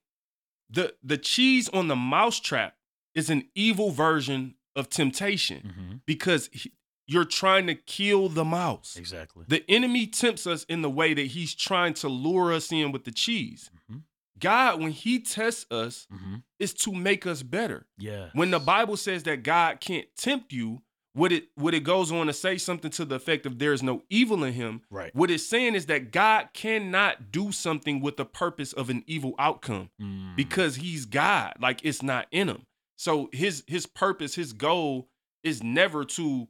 [0.70, 2.76] The the cheese on the mouse trap
[3.14, 6.72] is an evil version of temptation hmm because he-
[7.06, 8.96] you're trying to kill the mouse.
[8.96, 9.44] Exactly.
[9.48, 13.04] The enemy tempts us in the way that he's trying to lure us in with
[13.04, 13.70] the cheese.
[13.88, 13.98] hmm
[14.38, 17.86] God, when he tests us, hmm is to make us better.
[17.98, 18.30] Yeah.
[18.32, 22.26] When the Bible says that God can't tempt you, what it what it goes on
[22.26, 24.80] to say something to the effect of there is no evil in him.
[24.90, 25.14] Right.
[25.14, 29.34] What it's saying is that God cannot do something with the purpose of an evil
[29.38, 30.34] outcome Mm.
[30.36, 31.54] because he's God.
[31.60, 32.62] Like it's not in him.
[32.96, 35.08] So his his purpose, his goal
[35.44, 36.48] is never to,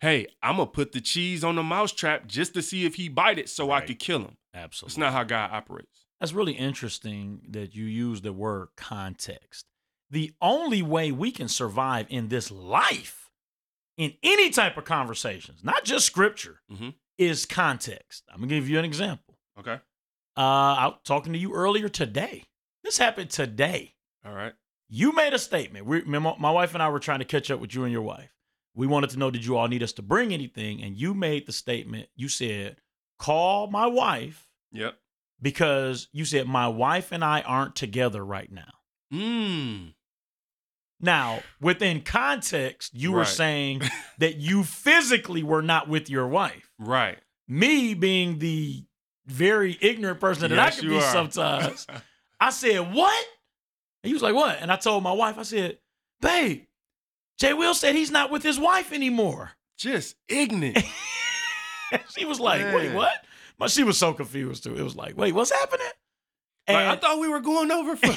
[0.00, 3.38] hey, I'm gonna put the cheese on the mousetrap just to see if he bite
[3.38, 4.36] it so I could kill him.
[4.54, 4.92] Absolutely.
[4.92, 6.06] It's not how God operates.
[6.20, 9.66] That's really interesting that you use the word context.
[10.10, 13.30] The only way we can survive in this life,
[13.96, 16.94] in any type of conversations, not just scripture, Mhm.
[17.18, 18.24] is context.
[18.30, 19.38] I'm gonna give you an example.
[19.58, 19.80] Okay.
[20.36, 22.44] Uh, I was talking to you earlier today.
[22.84, 23.96] This happened today.
[24.24, 24.54] All right.
[24.88, 25.84] You made a statement.
[25.84, 28.02] We, my, my wife and I were trying to catch up with you and your
[28.02, 28.30] wife.
[28.74, 30.82] We wanted to know did you all need us to bring anything?
[30.82, 32.08] And you made the statement.
[32.14, 32.76] You said,
[33.18, 34.96] "Call my wife." Yep.
[35.40, 38.72] because you said my wife and I aren't together right now.
[39.12, 39.94] Mm.
[41.00, 43.82] Now, within context, you were saying
[44.18, 46.70] that you physically were not with your wife.
[46.78, 47.18] Right.
[47.46, 48.84] Me being the
[49.26, 51.00] very ignorant person that Yes, I can be are.
[51.12, 51.86] sometimes,
[52.40, 53.26] I said, What?
[54.02, 54.58] And he was like, What?
[54.60, 55.78] And I told my wife, I said,
[56.20, 56.64] Babe,
[57.38, 59.52] Jay Will said he's not with his wife anymore.
[59.76, 60.84] Just ignorant.
[62.16, 63.24] she was like, Wait, what?
[63.58, 64.74] But she was so confused too.
[64.74, 65.86] It was like, Wait, what's happening?
[66.68, 68.14] Like, I thought we were going over for.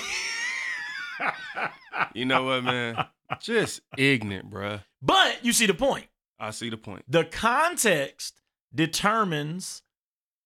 [2.13, 3.05] you know what, man?
[3.39, 4.83] Just ignorant, bruh.
[5.01, 6.07] but you see the point.
[6.37, 7.03] I see the point.
[7.07, 8.41] the context
[8.73, 9.83] determines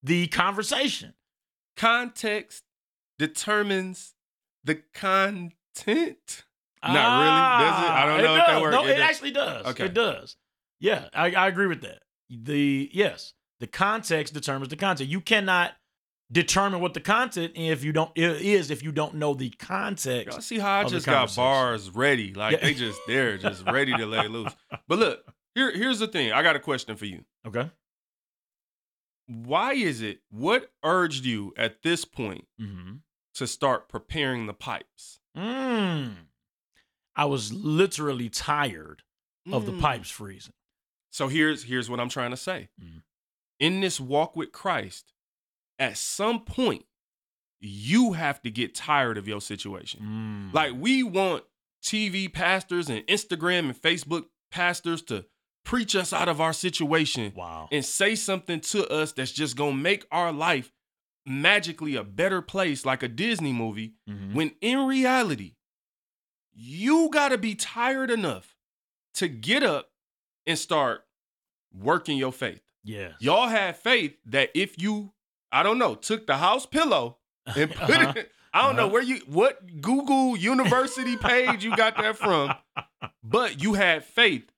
[0.03, 1.13] the conversation.
[1.77, 2.63] Context
[3.17, 4.13] determines
[4.63, 6.43] the content.
[6.87, 7.19] Not Ah,
[7.57, 7.91] really, does it?
[7.91, 8.73] I don't know if that works.
[8.75, 9.65] No, It it, actually does.
[9.67, 9.85] Okay.
[9.85, 10.37] It does.
[10.79, 12.03] Yeah, I, I agree with that.
[12.29, 15.09] The yes, the context determines the content.
[15.09, 15.71] You cannot
[16.31, 20.31] determine what the content if you don't it is if you don't know the context.
[20.33, 22.33] Y'all see how I just got bars ready?
[22.33, 22.59] Like Yeah.
[22.63, 24.53] they just they're just ready to lay loose.
[24.87, 26.31] But look, here, here's the thing.
[26.31, 27.23] I got a question for you.
[27.47, 27.69] Okay.
[29.27, 30.19] Why is it?
[30.29, 32.95] What urged you at this point Mm-hmm.
[33.35, 35.19] to start preparing the pipes?
[35.37, 36.13] Mm.
[37.15, 39.03] I was literally tired
[39.51, 39.81] of the Mm.
[39.81, 40.53] pipes freezing.
[41.11, 42.69] So here's here's what I'm trying to say.
[42.81, 43.03] Mhm.
[43.59, 45.13] In this walk with Christ,
[45.79, 46.85] at some point,
[47.61, 50.01] you have to get tired of your situation.
[50.51, 50.53] Mm.
[50.53, 51.45] Like we want
[51.81, 55.25] TV pastors and Instagram and Facebook pastors to
[55.63, 57.67] preach us out of our situation wow.
[57.71, 60.71] and say something to us that's just gonna make our life
[61.25, 63.93] magically a better place, like a Disney movie.
[64.07, 64.33] Mhm.
[64.33, 65.55] When in reality,
[66.55, 68.55] you gotta be tired enough
[69.15, 69.91] to get up
[70.47, 71.05] and start
[71.73, 72.61] working your faith.
[72.83, 73.13] Yeah.
[73.19, 75.11] Y'all had faith that if you,
[75.51, 77.17] I don't know, took the house pillow
[77.55, 78.13] and put Uh-huh.
[78.15, 78.93] it, I don't know Uh-huh.
[78.93, 82.53] where you, what Google University page you got that from,
[83.23, 84.49] but you had faith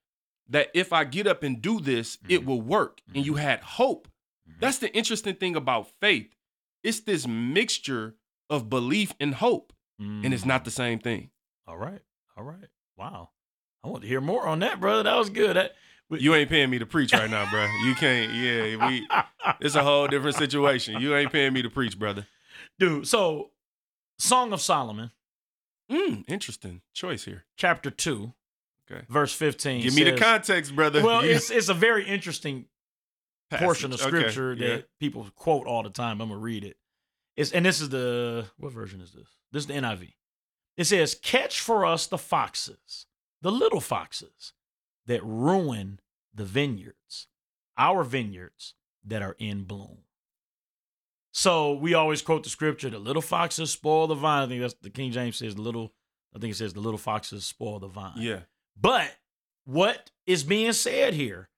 [0.50, 2.46] that if I get up and do this, it Mhm.
[2.46, 3.02] will work.
[3.16, 4.08] And you had hope.
[4.50, 4.60] Mhm.
[4.60, 6.34] That's the interesting thing about faith.
[6.84, 8.16] It's this mixture
[8.50, 11.32] of belief and hope, and it's not the same thing.
[11.68, 12.00] All right.
[12.38, 12.68] All right.
[12.98, 13.30] Wow.
[13.84, 15.04] I want to hear more on that, brother.
[15.04, 15.56] That was good.
[15.56, 15.74] That,
[16.10, 17.66] You ain't paying me to preach right now, bro.
[17.86, 18.34] You can't.
[18.34, 19.08] Yeah, we.
[19.62, 21.00] It's a whole different situation.
[21.02, 22.28] You ain't paying me to preach, brother.
[22.80, 23.52] Dude, so
[24.20, 25.12] Song of Solomon,
[25.90, 27.46] Mm, interesting choice here.
[27.56, 28.34] chapter 2,
[28.92, 29.06] Okay.
[29.08, 29.84] verse 15.
[29.84, 31.02] Give me the context, brother.
[31.02, 32.66] Well, You- it's it's a very interesting
[33.52, 34.14] portion of passage.
[34.14, 34.68] Okay, scripture yeah.
[34.78, 36.20] that people quote all the time.
[36.22, 36.76] I'm gonna read it.
[37.38, 39.28] It's and this is the what version is this?
[39.54, 40.14] This is the NIV.
[40.78, 43.08] It says, "Catch for us the foxes,
[43.42, 44.54] the little foxes
[45.06, 46.00] that ruin
[46.34, 47.28] the vineyards,
[47.78, 50.04] our vineyards that are in bloom."
[51.34, 54.76] So we always quote the scripture: "The little foxes spoil the vine." I think that's
[54.76, 55.94] the King James says, "The little."
[56.36, 58.44] I think it says, "The little foxes spoil the vine." Yeah.
[58.76, 59.18] But
[59.66, 61.50] what is being said here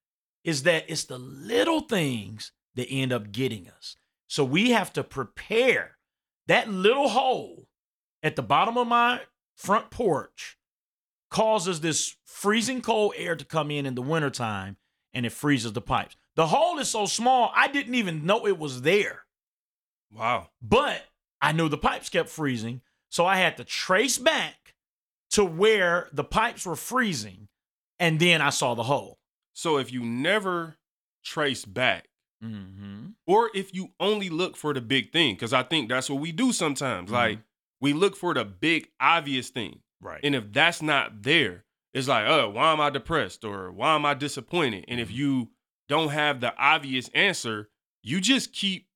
[0.43, 3.95] is that it's the little things that end up getting us.
[4.27, 5.97] So we have to prepare
[6.47, 7.68] that little hole
[8.23, 9.21] at the bottom of my
[9.55, 10.57] front porch
[11.29, 14.77] causes this freezing cold air to come in in the wintertime
[15.13, 16.15] and it freezes the pipes.
[16.35, 19.23] The hole is so small, I didn't even know it was there.
[20.11, 20.49] Wow.
[20.61, 21.03] But
[21.41, 22.81] I knew the pipes kept freezing.
[23.09, 24.75] So I had to trace back
[25.31, 27.47] to where the pipes were freezing.
[27.99, 29.19] And then I saw the hole.
[29.53, 30.77] So if you never
[31.23, 32.05] trace back,
[32.41, 33.07] Mm-hmm.
[33.27, 36.31] or if you only look for the big thing, because I think that's what we
[36.31, 37.09] do sometimes.
[37.09, 37.13] Mhm.
[37.13, 37.39] Like
[37.81, 39.79] we look for the big obvious thing.
[40.01, 40.19] Right.
[40.23, 44.05] And if that's not there, it's like, oh, why am I depressed or why am
[44.05, 44.85] I disappointed?
[44.87, 45.17] And if mm-hmm.
[45.17, 45.49] you
[45.87, 47.69] don't have the obvious answer,
[48.03, 48.87] you just keep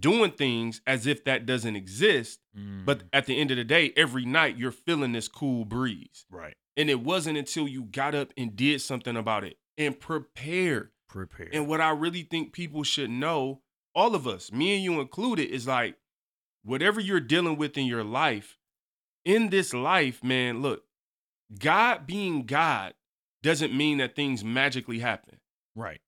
[0.00, 2.40] doing things as if that doesn't exist.
[2.54, 3.08] But mm.
[3.12, 6.24] at the end of the day, every night you're feeling this cool breeze.
[6.30, 6.54] right.
[6.78, 10.90] And it wasn't until you got up and did something about it and prepared.
[11.08, 11.48] Prepare.
[11.52, 13.62] And what I really think people should know,
[13.94, 15.96] all of us, me and you included, is like
[16.66, 18.58] whatever you're dealing with in your life,
[19.24, 20.84] in this life, man, look,
[21.58, 22.94] God being God
[23.42, 25.38] doesn't mean that things magically happen.
[25.74, 26.00] right.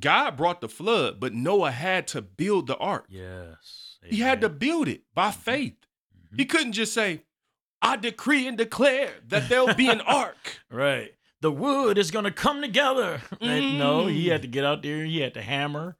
[0.00, 3.04] God brought the flood, but Noah had to build the ark.
[3.10, 3.98] Yes.
[4.02, 5.76] He had to build it by faith.
[6.32, 6.38] Mhm.
[6.38, 7.24] He couldn't just say,
[7.82, 10.60] I decree and declare that there'll be an ark.
[10.70, 11.12] Right.
[11.42, 13.20] The wood is going to come together.
[13.42, 14.32] Like, No, he Mm.
[14.32, 15.04] had to get out there.
[15.04, 15.98] He had to hammer.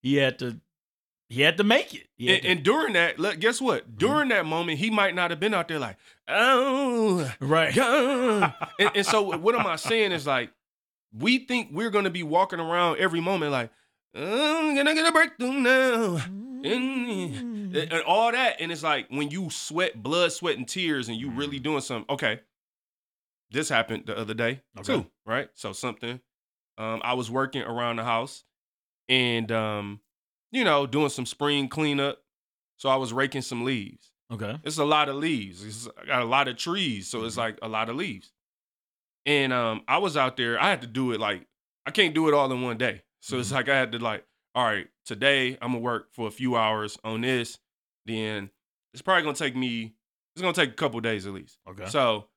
[0.00, 0.60] He had to.
[1.30, 2.06] He had to make it.
[2.20, 3.96] And, to- and during that, look, guess what?
[3.98, 5.96] During that moment, he might not have been out there like,
[6.28, 7.76] oh, right.
[7.76, 10.50] and, and so what am I saying is like,
[11.16, 13.70] we think we're gonna be walking around every moment like,
[14.16, 16.16] "Oh, I'm gonna get a breakthrough now.
[16.64, 18.56] And, and all that.
[18.60, 22.12] And it's like when you sweat blood, sweat, and tears, and you really doing something.
[22.12, 22.40] Okay.
[23.50, 24.94] This happened the other day Okay.
[25.02, 25.48] too, right?
[25.54, 26.20] So something.
[26.78, 28.42] Um, I was working around the house
[29.08, 30.00] and um,
[30.54, 32.18] you know, doing some spring cleanup.
[32.76, 34.10] So I was raking some leaves.
[34.32, 34.56] Okay.
[34.64, 35.64] It's a lot of leaves.
[35.64, 38.32] It's I got a lot of trees, so it's like a lot of leaves.
[39.26, 40.60] And um, I was out there.
[40.60, 41.46] I had to do it like
[41.86, 43.02] I can't do it all in one day.
[43.20, 43.54] So it's Mhm.
[43.54, 46.98] like I had to like, all right, today I'm gonna work for a few hours
[47.04, 47.58] on this.
[48.06, 48.50] Then
[48.92, 49.94] it's probably gonna take me.
[50.34, 51.58] It's gonna take a couple days at least.
[51.68, 51.86] Okay.
[51.86, 52.28] So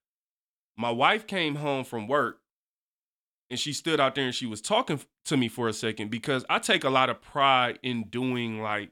[0.78, 2.40] my wife came home from work
[3.50, 6.46] and she stood out there and she was talking to me for a second because
[6.50, 8.92] I take a lot of pride in doing like,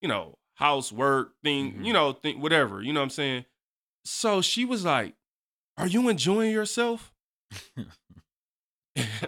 [0.00, 1.84] you know, housework thing, Mhm.
[1.86, 3.44] you know, thing, whatever, you know what I'm saying?
[4.04, 5.14] So she was like,
[5.76, 7.12] Are you enjoying yourself?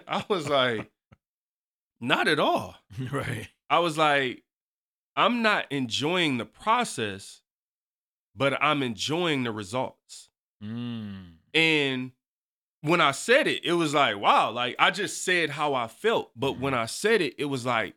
[0.09, 0.91] I was like,
[2.01, 2.77] Not at all.
[3.13, 3.49] right.
[3.69, 4.43] I was like,
[5.17, 7.41] I'm not enjoying the process,
[8.37, 10.29] but I'm enjoying the results.
[10.63, 11.37] Mm.
[11.55, 12.13] And
[12.89, 16.31] when I said it, it was like, wow, like I just said how I felt.
[16.37, 17.95] But when I said it, it was like,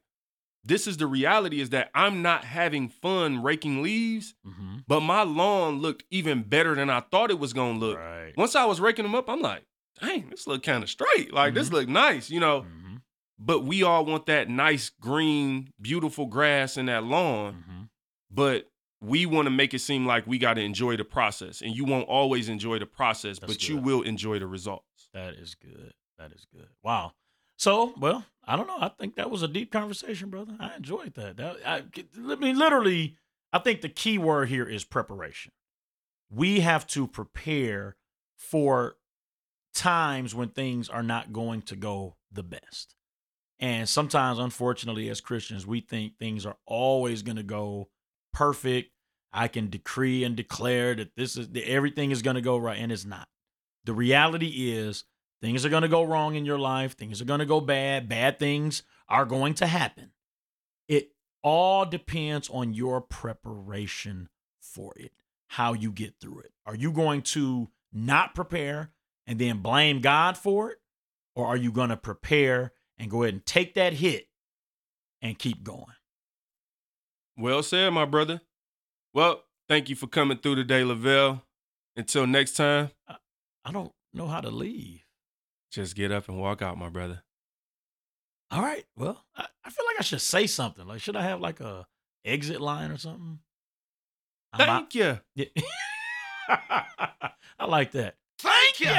[0.64, 5.22] this is the reality is that I'm not having fun raking leaves, hmm but my
[5.22, 8.00] lawn looked even better than I thought it was gonna look.
[8.00, 8.34] Right.
[8.36, 9.64] Once I was raking them up, I'm like,
[10.02, 11.32] dang, this look kind of straight.
[11.32, 11.74] Like this Mhm.
[11.74, 12.62] look nice, you know.
[12.62, 12.96] hmm
[13.38, 17.84] But we all want that nice green, beautiful grass in that lawn hmm
[18.32, 18.70] but
[19.02, 21.86] we want to make it seem like we got to enjoy the process and you
[21.86, 25.94] won't always enjoy the process That's but you will enjoy the results That is good.
[26.18, 26.68] That is good.
[26.84, 27.14] Wow.
[27.56, 28.78] So, well, I don't know.
[28.80, 30.56] I think that was a deep conversation, brother.
[30.60, 31.38] I enjoyed that.
[31.38, 31.84] that I,
[32.30, 33.18] I mean, literally,
[33.52, 35.52] I think the key word here is preparation.
[36.30, 37.96] We have to prepare
[38.38, 38.98] for
[39.74, 42.96] times when things are not going to go the best.
[43.60, 47.90] And sometimes, unfortunately, as Christians, we think things are always going to go
[48.34, 48.92] perfect.
[49.32, 52.80] I can decree and declare that this is that everything is going to go right,
[52.80, 53.28] and it's not.
[53.86, 55.04] The reality is
[55.42, 58.10] things are going to go wrong in your life, things are going to go bad,
[58.10, 60.12] bad things are going to happen.
[60.88, 61.12] It
[61.44, 65.12] all depends on your preparation for it,
[65.48, 66.52] how you get through it.
[66.66, 68.92] Are you going to not prepare
[69.28, 70.78] and then blame God for it?
[71.36, 74.28] Or are you going to prepare and go ahead and take that hit
[75.22, 75.86] and keep going?
[77.40, 78.42] Well said, my brother.
[79.14, 81.44] Well, thank you for coming through today, Lavelle.
[81.96, 82.92] Until next time,
[83.66, 85.04] I don't know how to leave.
[85.72, 87.24] just get up and walk out, my brother.
[88.52, 88.86] All right.
[88.98, 90.86] Well, I, I feel like I should say something.
[90.88, 91.86] Like, should I have like a
[92.26, 93.40] exit line or something?
[94.54, 95.20] I'm out- Thank you.
[96.46, 96.84] Yeah.
[97.60, 98.16] I like that.
[98.40, 98.92] Thank you.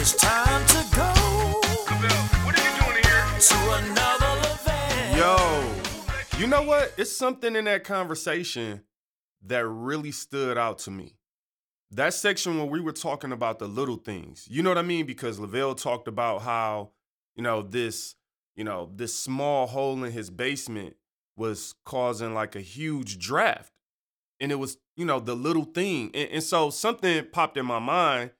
[0.00, 1.02] It's time to go
[2.44, 3.24] What are you doing here?
[3.40, 5.16] to another Lavelle.
[5.18, 5.83] Yo,
[6.38, 6.92] you know what?
[6.96, 8.82] It's something in that conversation
[9.46, 11.14] that really stood out to me.
[11.92, 14.48] That section where we were talking about the little things.
[14.50, 15.06] You know what I mean?
[15.06, 16.90] Because Lavelle talked about how,
[17.36, 18.16] you know, this,
[18.56, 20.96] you know, this small hole in his basement
[21.36, 23.72] was causing like a huge draft.
[24.40, 26.10] And it was, you know, the little thing.
[26.14, 28.32] And, and so something popped in my mind.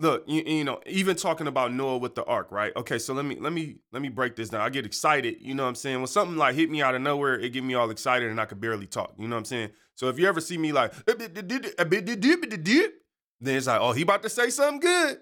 [0.00, 2.74] Look, you, you know, even talking about Noah with the ark, right?
[2.74, 4.62] Okay, so let me let me let me break this down.
[4.62, 5.98] I get excited, you know what I'm saying?
[5.98, 8.46] When something like hit me out of nowhere, it get me all excited and I
[8.46, 9.12] could barely talk.
[9.18, 9.70] You know what I'm saying?
[9.94, 10.94] So if you ever see me like
[13.42, 15.18] then it's like, oh, he about to say something good.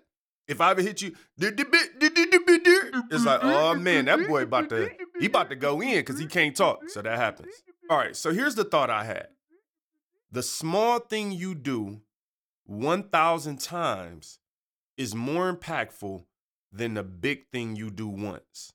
[0.46, 5.50] If I ever hit you, it's like, oh man, that boy about to he about
[5.50, 6.88] to go in because he can't talk.
[6.88, 7.52] So that happens.
[7.90, 9.26] All right, so here's the thought I had.
[10.30, 12.02] The small thing you do
[12.66, 14.38] 1,000 times
[14.98, 16.24] is more impactful
[16.70, 18.74] than the big thing you do once.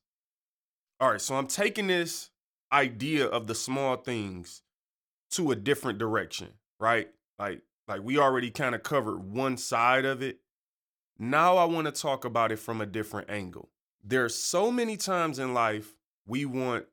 [0.98, 2.30] All right, so I'm taking this
[2.72, 4.62] idea of the small things
[5.32, 6.48] to a different direction,
[6.80, 7.08] right?
[7.38, 10.38] Like like we already kind of covered one side of it.
[11.18, 13.68] Now I want to talk about it from a different angle.
[14.02, 15.94] There's so many times in life
[16.26, 16.86] we want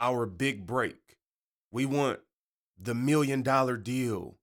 [0.00, 1.16] our big break.
[1.70, 2.20] We want
[2.78, 4.36] the million dollar deal.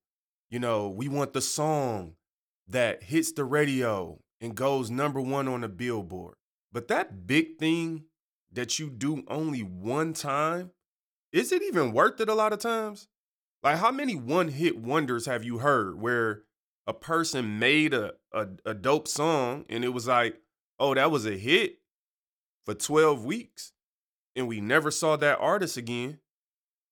[0.50, 2.16] You know, we want the song
[2.68, 6.36] that hits the radio and goes number one on the billboard.
[6.74, 8.06] But that big thing
[8.52, 10.72] that you do only one time,
[11.32, 13.08] is it even worth it a lot of times?
[13.64, 16.44] Like, how many one hit wonders have you heard where
[16.88, 20.40] a person made a, a, a dope song and it was like,
[20.80, 21.78] oh, that was a hit
[22.66, 23.74] for 12 weeks
[24.36, 26.20] and we never saw that artist again?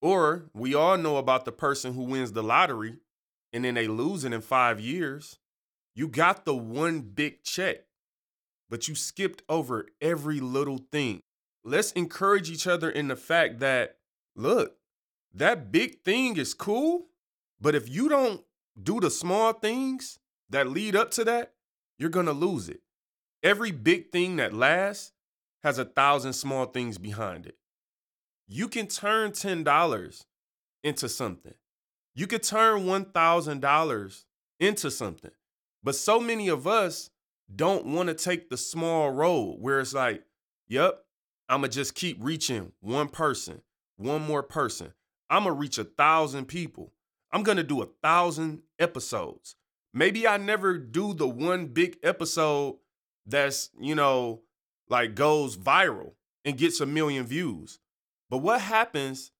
[0.01, 2.97] Or we all know about the person who wins the lottery
[3.51, 5.39] and then they lose it in five years.
[5.93, 7.85] You got the one big check,
[8.69, 11.21] but you skipped over every little thing.
[11.63, 13.97] Let's encourage each other in the fact that,
[14.35, 14.77] look,
[15.33, 17.07] that big thing is cool,
[17.59, 18.41] but if you don't
[18.81, 20.19] do the small things
[20.49, 21.53] that lead up to that,
[21.97, 22.81] you're gonna lose it.
[23.43, 25.11] Every big thing that lasts
[25.63, 27.57] has a thousand small things behind it.
[28.47, 30.25] You can turn $10
[30.83, 31.53] into something.
[32.15, 34.25] You could turn $1,000
[34.59, 35.31] into something.
[35.83, 37.09] But so many of us
[37.55, 40.23] don't want to take the small road where it's like,
[40.67, 41.03] yep,
[41.47, 43.61] I'm going to just keep reaching one person,
[43.97, 44.93] one more person.
[45.29, 46.93] I'm going to reach a thousand people.
[47.31, 49.55] I'm to do a thousand episodes.
[49.93, 52.77] Maybe I never do the one big episode
[53.25, 54.41] that's, you know,
[54.89, 56.13] like goes viral
[56.45, 57.79] and gets a million views.
[58.29, 59.31] But what happens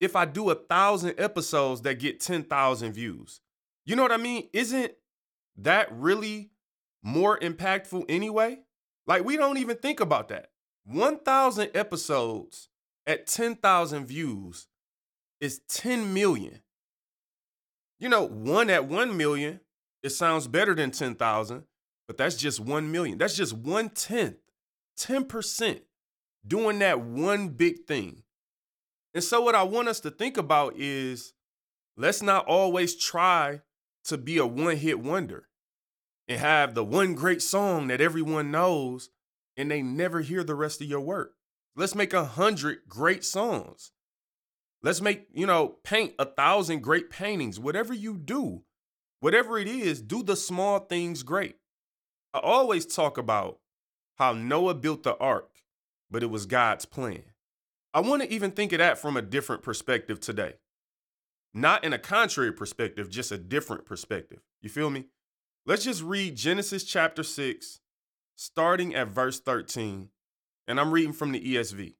[0.00, 3.40] if I do a thousand episodes that get 10,000 views?
[3.86, 4.48] You know what I mean?
[4.52, 4.92] Isn't
[5.56, 6.50] that really
[7.02, 8.58] more impactful anyway?
[9.06, 10.50] Like, we don't even think about that.
[10.84, 12.68] 1,000 episodes
[13.06, 14.66] at 10,000 views
[15.40, 16.60] is 10 million.
[17.98, 19.60] You know, one at 1 million,
[20.02, 21.64] it sounds better than 10,000,
[22.06, 23.18] but that's just 1 million.
[23.18, 24.36] That's just one tenth,
[24.98, 25.80] 10%
[26.46, 28.22] doing that one big thing.
[29.14, 31.34] And so, what I want us to think about is
[31.96, 33.60] let's not always try
[34.04, 35.48] to be a one hit wonder
[36.28, 39.10] and have the one great song that everyone knows
[39.56, 41.34] and they never hear the rest of your work.
[41.76, 43.92] Let's make a hundred great songs.
[44.82, 47.58] Let's make, you know, paint a thousand great paintings.
[47.58, 48.62] Whatever you do,
[49.20, 51.56] whatever it is, do the small things great.
[52.34, 53.60] I always talk about
[54.16, 55.50] how Noah built the ark,
[56.10, 57.22] but it was God's plan.
[57.92, 60.54] I want to even think of that from a different perspective today.
[61.54, 64.40] Not in a contrary perspective, just a different perspective.
[64.60, 65.04] You feel me?
[65.64, 67.80] Let's just read Genesis chapter 6,
[68.34, 70.08] starting at verse 13.
[70.66, 71.94] And I'm reading from the ESV.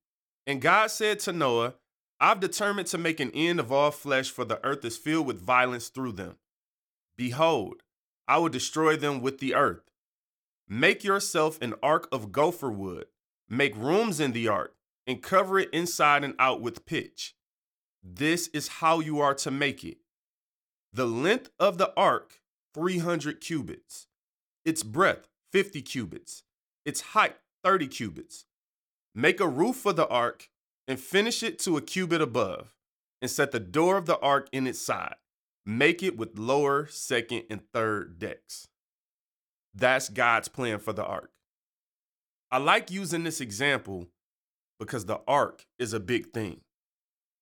[0.47, 1.75] And God said to Noah,
[2.21, 5.41] I've determined to make an end of all flesh, for the earth is filled with
[5.41, 6.37] violence through them.
[7.17, 7.83] Behold,
[8.27, 9.91] I will destroy them with the earth.
[10.69, 13.07] Make yourself an ark of gopher wood,
[13.49, 14.75] make rooms in the ark,
[15.07, 17.35] and cover it inside and out with pitch.
[18.07, 19.97] This is how you are to make it.
[20.93, 22.41] The length of the ark,
[22.75, 24.07] 300 cubits.
[24.65, 26.43] Its breadth, 50 cubits.
[26.85, 28.45] Its height, 30 cubits.
[29.15, 30.51] Make a roof for the ark
[30.87, 32.75] and finish it to a cubit above,
[33.23, 35.15] and set the door of the ark in its side.
[35.65, 38.69] Make it with lower, second, and third decks.
[39.73, 41.31] That's God's plan for the ark.
[42.51, 44.09] I like using this example
[44.79, 46.61] because the ark is a big thing.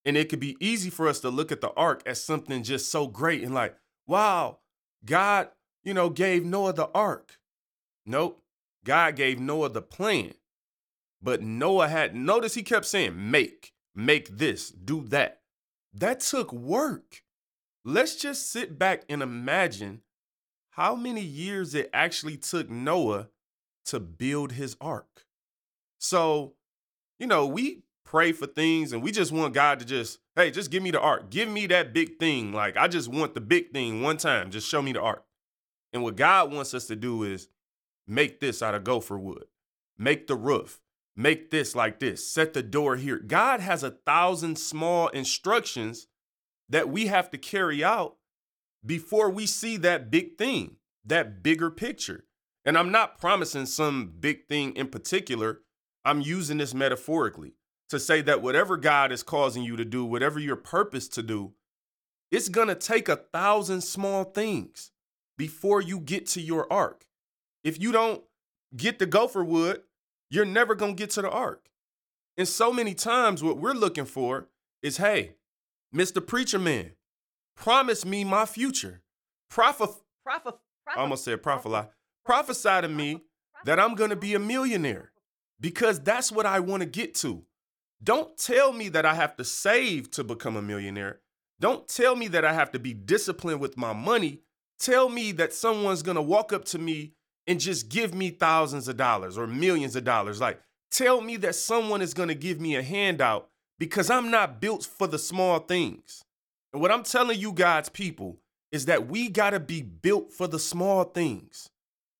[0.04, 2.90] And it could be easy for us to look at the ark as something just
[2.90, 3.76] so great and like,
[4.06, 4.58] wow,
[5.04, 5.48] God,
[5.84, 7.38] you know, gave Noah the ark.
[8.04, 8.42] Nope.
[8.84, 10.34] God gave Noah the plan.
[11.22, 15.40] But Noah had, notice he kept saying, make, make this, do that.
[15.94, 17.22] That took work.
[17.84, 20.02] Let's just sit back and imagine
[20.70, 23.28] how many years it actually took Noah
[23.86, 25.26] to build his ark.
[25.98, 26.54] So,
[27.18, 27.82] you know, we
[28.12, 31.00] pray for things and we just want God to just, hey, just give me the
[31.00, 31.30] ark.
[31.30, 32.52] Give me that big thing.
[32.52, 34.50] Like, I just want the big thing one time.
[34.50, 35.24] Just show me the ark.
[35.94, 37.48] And what God wants us to do is
[38.06, 39.46] make this out of gopher wood,
[39.96, 40.82] make the roof,
[41.16, 43.18] make this like this, set the door here.
[43.18, 46.06] God has a thousand small instructions
[46.68, 48.16] that we have to carry out
[48.84, 52.26] before we see that big thing, that bigger picture.
[52.62, 55.62] And I'm not promising some big thing in particular.
[56.04, 57.54] I'm using this metaphorically
[57.92, 61.52] to say that whatever God is causing you to do, whatever your purpose to do,
[62.30, 64.90] it's going to take a thousand small things
[65.36, 67.04] before you get to your ark.
[67.62, 68.22] If you don't
[68.74, 69.82] get the gopher wood,
[70.30, 71.68] you're never going to get to the ark.
[72.38, 74.48] And so many times, what we're looking for
[74.82, 75.32] is hey,
[75.94, 76.26] Mr.
[76.26, 76.92] Preacher Man,
[77.56, 79.02] promise me my future.
[79.50, 79.90] Prophet,
[80.24, 80.54] Prophet.
[80.88, 81.88] I almost said prophesy.
[82.24, 83.20] Prophesy to me
[83.66, 85.12] that I'm going to be a millionaire
[85.60, 87.44] because that's what I want to get to.
[88.02, 91.20] Don't tell me that I have to save to become a millionaire.
[91.60, 94.40] Don't tell me that I have to be disciplined with my money.
[94.78, 97.12] Tell me that someone's going to walk up to me
[97.46, 100.40] and just give me thousands of dollars or millions of dollars.
[100.40, 103.48] Like, tell me that someone is going to give me a handout
[103.78, 106.24] because I'm not built for the small things.
[106.72, 108.38] And what I'm telling you, God's people,
[108.72, 111.68] is that we got to be built for the small things.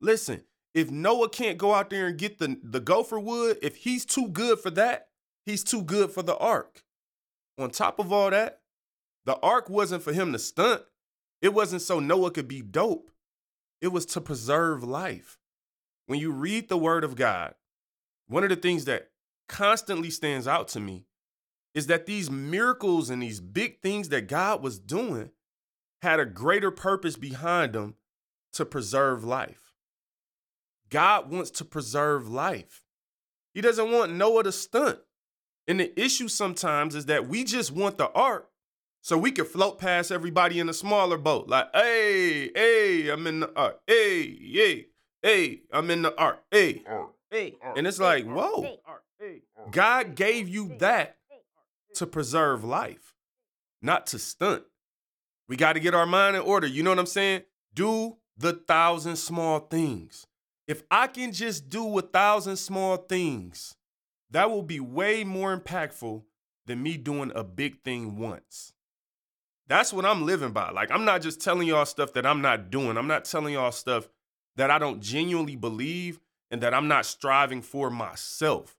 [0.01, 0.43] Listen,
[0.75, 4.29] if Noah can't go out there and get the, the gopher wood, if he's too
[4.29, 5.09] good for that,
[5.45, 6.85] he's too good for the ark.
[7.59, 8.61] On top of all that,
[9.25, 10.83] the ark wasn't for him to stunt.
[11.41, 13.11] It wasn't so Noah could be dope.
[13.81, 15.39] It was to preserve life.
[16.07, 17.55] When you read the word of God,
[18.27, 19.11] one of the things that
[19.49, 21.07] constantly stands out to me
[21.75, 25.31] is that these miracles and these big things that God was doing
[26.03, 27.95] had a greater purpose behind them
[28.53, 29.73] to preserve life.
[30.91, 32.85] God wants to preserve life.
[33.55, 34.99] He doesn't want Noah to stunt.
[35.69, 38.49] And the issue sometimes is that we just want the ark
[39.01, 41.49] so we can float past everybody in a smaller boat.
[41.49, 43.81] Like, hey, hey, I'm in the ark.
[43.87, 44.87] Hey, hey,
[45.23, 46.43] hey, I'm in the ark.
[46.51, 46.83] Hey.
[47.31, 47.55] Hey.
[47.77, 48.79] And it's like, whoa,
[49.71, 51.17] God gave you that
[51.95, 53.15] to preserve life,
[53.81, 54.65] not to stunt.
[55.49, 56.67] We got to get our mind in order.
[56.67, 57.43] You know what I'm saying?
[57.75, 60.27] Do the thousand small things.
[60.67, 63.75] If I can just do a thousand small things,
[64.33, 66.23] that will be way more impactful
[66.67, 68.73] than me doing a big thing once.
[69.69, 70.71] That's what I'm living by.
[70.71, 72.97] Like, I'm not just telling y'all stuff that I'm not doing.
[72.97, 74.09] I'm not telling y'all stuff
[74.57, 76.21] that I don't genuinely believe
[76.51, 78.77] and that I'm not striving for myself.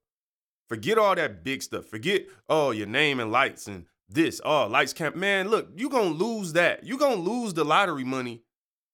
[0.70, 1.86] Forget all that big stuff.
[1.86, 4.42] Forget, oh, your name and lights and this.
[4.44, 5.16] Oh, lights camp.
[5.16, 6.84] Man, look, you're gonna lose that.
[6.84, 8.42] You're gonna lose the lottery money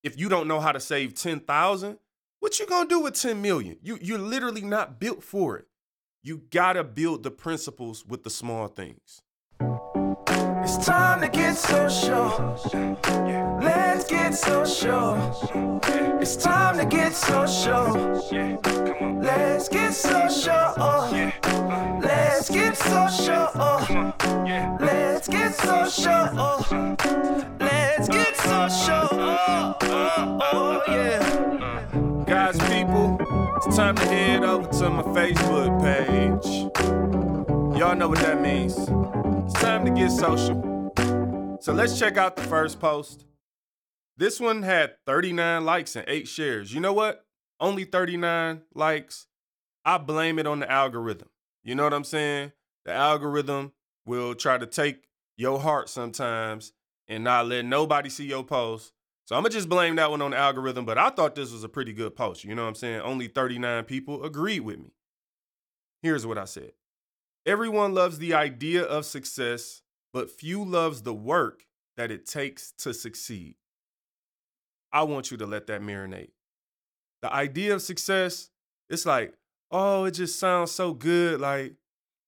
[0.03, 1.99] if you don't know how to save 10,000.
[2.39, 3.77] What you gonna do with 10 million?
[3.81, 5.68] You you're literally not built for it.
[6.21, 9.21] You gotta build the principles with the small things.
[10.71, 12.55] It's time to get social.
[13.59, 15.15] Let's get social.
[16.21, 17.93] It's time to get social.
[19.19, 20.75] Let's get social.
[22.03, 23.49] Let's get social.
[24.79, 26.29] Let's get social.
[27.59, 29.07] Let's get social.
[30.51, 32.23] Oh, yeah.
[32.27, 33.17] Guys, people,
[33.55, 37.08] it's time to head over to my Facebook page.
[37.79, 38.77] Y'all know what that means.
[38.77, 40.91] It's time to get social.
[41.61, 43.23] So let's check out the first post.
[44.17, 46.73] This one had 39 likes and 8 shares.
[46.73, 47.25] You know what?
[47.57, 49.27] Only 39 likes.
[49.85, 51.29] I blame it on the algorithm.
[51.63, 52.51] You know what I'm saying?
[52.83, 53.71] The algorithm
[54.05, 55.07] will try to take
[55.37, 56.73] your heart sometimes
[57.07, 58.91] and not let nobody see your post.
[59.23, 61.63] So I'm gonna just blame that one on the algorithm, but I thought this was
[61.63, 62.43] a pretty good post.
[62.43, 62.99] You know what I'm saying?
[62.99, 64.91] Only 39 people agreed with me.
[66.01, 66.73] Here's what I said.
[67.45, 69.81] Everyone loves the idea of success,
[70.13, 71.65] but few loves the work
[71.97, 73.55] that it takes to succeed.
[74.91, 76.31] I want you to let that marinate.
[77.21, 78.49] The idea of success,
[78.89, 79.33] it's like,
[79.71, 81.39] oh, it just sounds so good.
[81.39, 81.75] Like,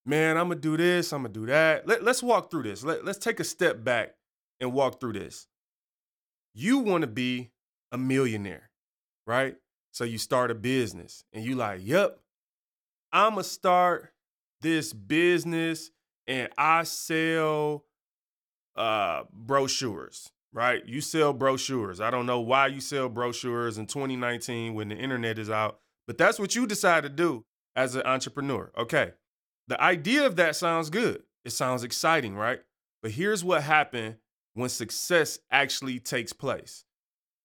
[0.05, 1.87] man, I'm gonna do this, I'm gonna do that.
[1.87, 2.83] Let, let's walk through this.
[2.83, 4.15] Let, let's take a step back
[4.59, 5.47] and walk through this.
[6.53, 7.51] You want to be
[7.91, 8.69] a millionaire,
[9.25, 9.55] right?
[9.91, 12.19] So you start a business and you like, yep,
[13.11, 14.11] I'm gonna start
[14.61, 15.91] this business
[16.27, 17.85] and I sell
[18.75, 20.85] uh brochures, right?
[20.85, 21.99] You sell brochures.
[21.99, 26.17] I don't know why you sell brochures in 2019 when the internet is out, but
[26.17, 27.45] that's what you decide to do
[27.75, 28.71] as an entrepreneur.
[28.77, 29.13] Okay.
[29.67, 31.23] The idea of that sounds good.
[31.45, 32.59] It sounds exciting, right?
[33.01, 34.17] But here's what happened
[34.53, 36.83] when success actually takes place.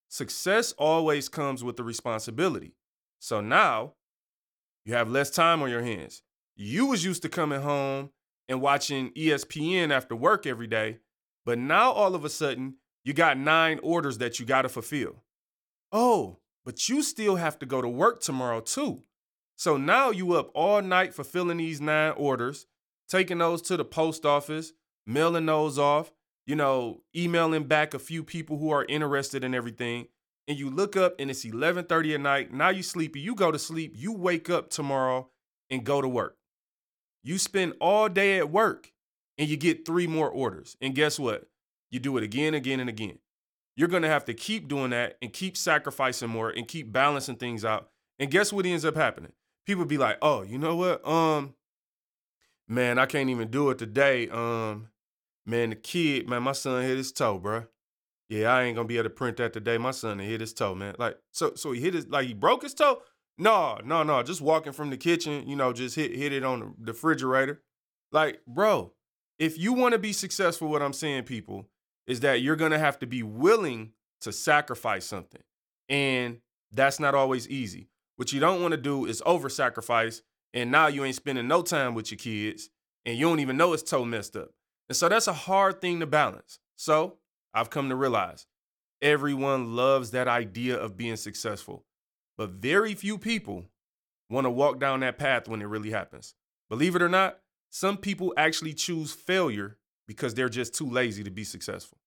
[0.09, 2.75] Success always comes with the responsibility.
[3.19, 3.95] So now
[4.85, 6.23] you have less time on your hands.
[6.57, 8.11] You was used to coming home
[8.49, 10.99] and watching ESPN after work every day,
[11.45, 15.23] but now all of a sudden you got nine orders that you got to fulfill.
[15.93, 19.03] Oh, but you still have to go to work tomorrow too.
[19.57, 22.67] So now you up all night fulfilling these nine orders,
[23.09, 24.73] taking those to the post office,
[25.07, 26.11] mailing those off,
[26.47, 30.09] you know, emailing back a few people who are interested in everything.
[30.49, 32.53] And you look up and it's 11:30 at night.
[32.53, 33.21] Now you sleepy.
[33.21, 33.93] You go to sleep.
[33.95, 35.29] You wake up tomorrow
[35.71, 36.36] and go to work.
[37.27, 38.93] You spend all day at work
[39.37, 40.77] and you get three more orders.
[40.81, 41.49] And guess what?
[41.91, 43.19] You do it again, again, and again.
[43.75, 47.65] You're gonna have to keep doing that and keep sacrificing more and keep balancing things
[47.65, 47.91] out.
[48.21, 49.33] And guess what ends up happening?
[49.67, 51.07] People be like, oh, you know what?
[51.07, 51.55] Um,
[52.69, 54.29] man, I can't even do it today.
[54.29, 54.91] Um,
[55.45, 57.65] man, the kid, man, my son hit his toe, bro.
[58.29, 59.79] Yeah, I ain't gonna be able to print that today.
[59.79, 60.95] My son hit his toe, man.
[60.97, 63.03] Like, so so he hit his like he broke his toe?
[63.39, 64.23] No, no, no.
[64.23, 67.63] Just walking from the kitchen, you know, just hit hit it on the refrigerator.
[68.13, 68.93] Like, bro,
[69.39, 71.69] if you want to be successful, what I'm saying, people,
[72.07, 75.43] is that you're gonna have to be willing to sacrifice something.
[75.89, 76.39] And
[76.73, 77.89] that's not always easy.
[78.17, 80.23] What you don't want to do is over sacrifice,
[80.55, 82.71] and now you ain't spending no time with your kids,
[83.05, 84.51] and you don't even know it's toe messed up.
[84.89, 86.59] And so that's a hard thing to balance.
[86.77, 87.19] So
[87.53, 88.47] I've come to realize
[89.03, 91.85] everyone loves that idea of being successful,
[92.37, 93.65] but very few people
[94.29, 96.35] want to walk down that path when it really happens.
[96.69, 97.39] Believe it or not,
[97.71, 101.99] some people actually choose failure because they're just too lazy to be successful.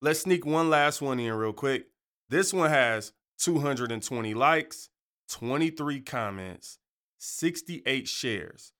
[0.00, 1.86] Let's sneak one last one in real quick.
[2.28, 4.90] This one has 220 likes,
[5.30, 6.78] 23 comments,
[7.18, 8.72] 68 shares.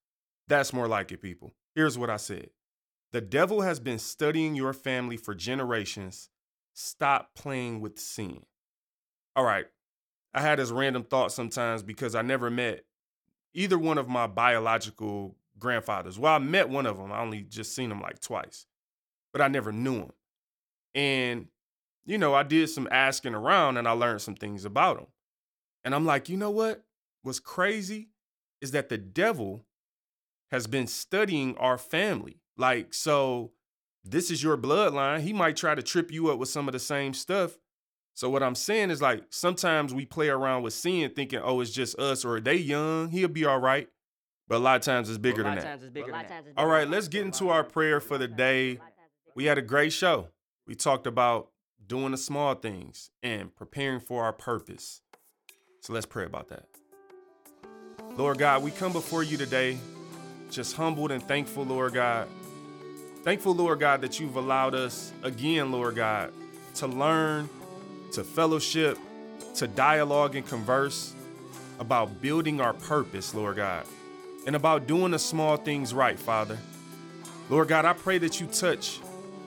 [0.47, 1.55] That's more like it, people.
[1.75, 2.51] Here's what I said
[3.13, 6.29] The devil has been studying your family for generations.
[6.75, 8.43] Stop playing with sin.
[9.35, 9.67] All right.
[10.35, 12.85] I had this random thought sometimes because I never met
[13.55, 16.19] either one of my biological grandfathers.
[16.19, 17.13] Well, I met one of them.
[17.13, 18.67] I only just seen him like twice,
[19.33, 20.13] but I never knew him.
[20.95, 21.47] And,
[22.05, 25.07] you know, I did some asking around and I learned some things about him.
[25.85, 26.85] And I'm like, you know what?
[27.23, 28.11] What's crazy
[28.61, 29.65] is that the devil
[30.51, 32.41] has been studying our family.
[32.57, 33.53] Like, so
[34.05, 35.21] this is your bloodline.
[35.21, 37.59] He might try to trip you up with some of the same stuff.
[38.19, 41.71] So what I'm saying is like sometimes we play around with sin thinking, oh, it's
[41.71, 43.89] just us or they young, he'll be all right.
[44.49, 45.81] But a lot of times it's bigger than that.
[46.57, 48.81] All right, let's get into our prayer for the day.
[49.37, 50.31] We had a great show.
[50.67, 51.51] We talked about
[51.87, 55.01] doing the small things and preparing for our purpose.
[55.83, 56.65] So let's pray about that.
[58.17, 59.79] Lord God, we come before you today
[60.51, 62.27] just humbled and thankful, Lord God.
[63.23, 66.33] Thankful, Lord God, that you've allowed us again, Lord God,
[66.75, 67.49] to learn,
[68.13, 68.99] to fellowship,
[69.57, 71.15] to dialogue and converse
[71.79, 73.87] about building our purpose, Lord God,
[74.47, 76.59] and about doing the small things right, Father.
[77.51, 79.01] Lord God, I pray that you touch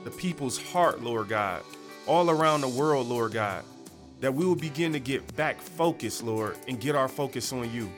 [0.03, 1.63] the people's heart, Lord God,
[2.07, 3.63] all around the world, Lord God,
[4.21, 7.91] that we will begin to get back focused, Lord, and get our focus on you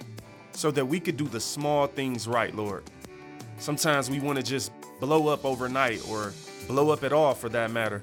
[0.51, 2.84] so that we could do the small things right, Lord.
[3.57, 6.34] Sometimes we want to just blow up overnight or
[6.68, 8.01] blow up at all for that matter.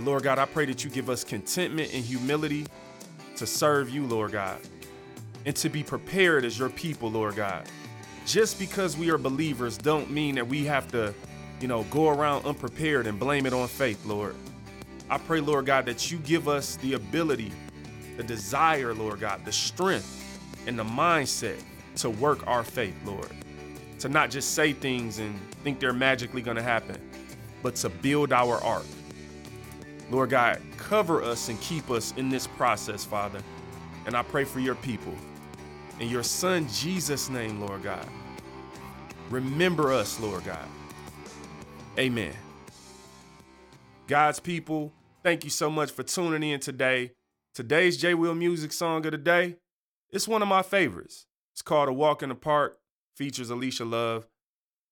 [0.00, 2.66] But Lord God, I pray that you give us contentment and humility
[3.36, 4.58] to serve you, Lord God,
[5.44, 7.68] and to be prepared as your people, Lord God.
[8.24, 11.12] Just because we are believers don't mean that we have to,
[11.60, 14.34] you know, go around unprepared and blame it on faith, Lord.
[15.10, 17.52] I pray, Lord God, that you give us the ability,
[18.16, 21.60] the desire, Lord God, the strength and the mindset
[21.96, 23.28] to work our faith, Lord.
[23.98, 26.96] To not just say things and think they're magically gonna happen,
[27.62, 28.86] but to build our ark.
[30.10, 33.40] Lord God, cover us and keep us in this process, Father.
[34.06, 35.14] And I pray for your people.
[36.00, 38.06] In your Son Jesus' name, Lord God.
[39.30, 40.66] Remember us, Lord God.
[41.96, 42.32] Amen.
[44.08, 44.92] God's people,
[45.22, 47.12] thank you so much for tuning in today.
[47.54, 49.56] Today's J Will Music song of the day,
[50.10, 51.26] it's one of my favorites.
[51.52, 52.78] It's called A Walk in the Park,
[53.14, 54.26] features Alicia Love.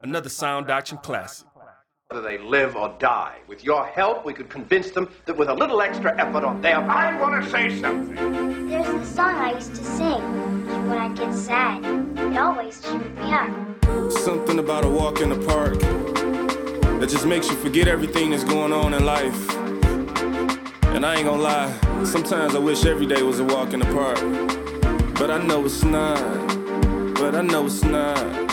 [0.01, 1.48] Another Sound Doctrine classic.
[2.11, 3.37] Whether they live or die.
[3.49, 6.77] With your help, we could convince them that with a little extra effort on their
[6.77, 7.13] part.
[7.15, 8.67] I want to say something.
[8.67, 10.23] There's a song I used to sing
[10.89, 11.85] when I'd get sad.
[12.17, 14.11] It always cheered me up.
[14.11, 15.81] Something about a walk in the park
[16.99, 19.55] that just makes you forget everything that's going on in life.
[20.95, 23.93] And I ain't gonna lie, sometimes I wish every day was a walk in the
[23.93, 24.19] park.
[25.17, 26.17] But I know it's not.
[27.17, 28.49] But I know it's not.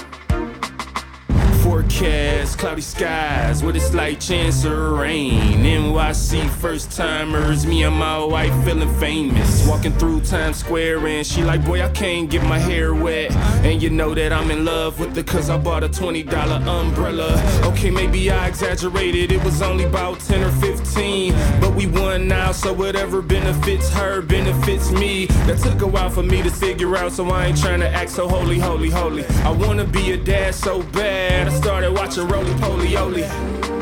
[1.85, 5.63] Forecast, cloudy skies with a slight chance of rain.
[5.63, 9.67] NYC first timers, me and my wife feeling famous.
[9.67, 13.31] Walking through Times Square and she like, boy, I can't get my hair wet.
[13.63, 17.61] And you know that I'm in love with her cause I bought a $20 umbrella.
[17.65, 21.33] Okay, maybe I exaggerated, it was only about 10 or 15.
[21.61, 25.27] But we won now, so whatever benefits her benefits me.
[25.47, 28.11] That took a while for me to figure out, so I ain't trying to act
[28.11, 29.25] so holy, holy, holy.
[29.43, 31.47] I wanna be a dad so bad.
[31.47, 33.23] I started watching Rolie Polie Olie.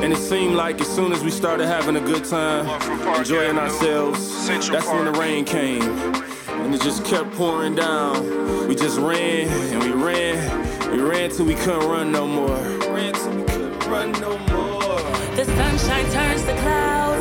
[0.04, 2.66] And it seemed like as soon as we started having a good time,
[3.20, 5.84] enjoying ourselves, that's when the rain came.
[5.84, 8.68] And it just kept pouring down.
[8.68, 10.92] We just ran and we ran.
[10.92, 12.58] We ran till we couldn't run no more.
[12.96, 15.00] Ran till we couldn't run no more.
[15.36, 17.13] The sunshine turns to clouds, clouds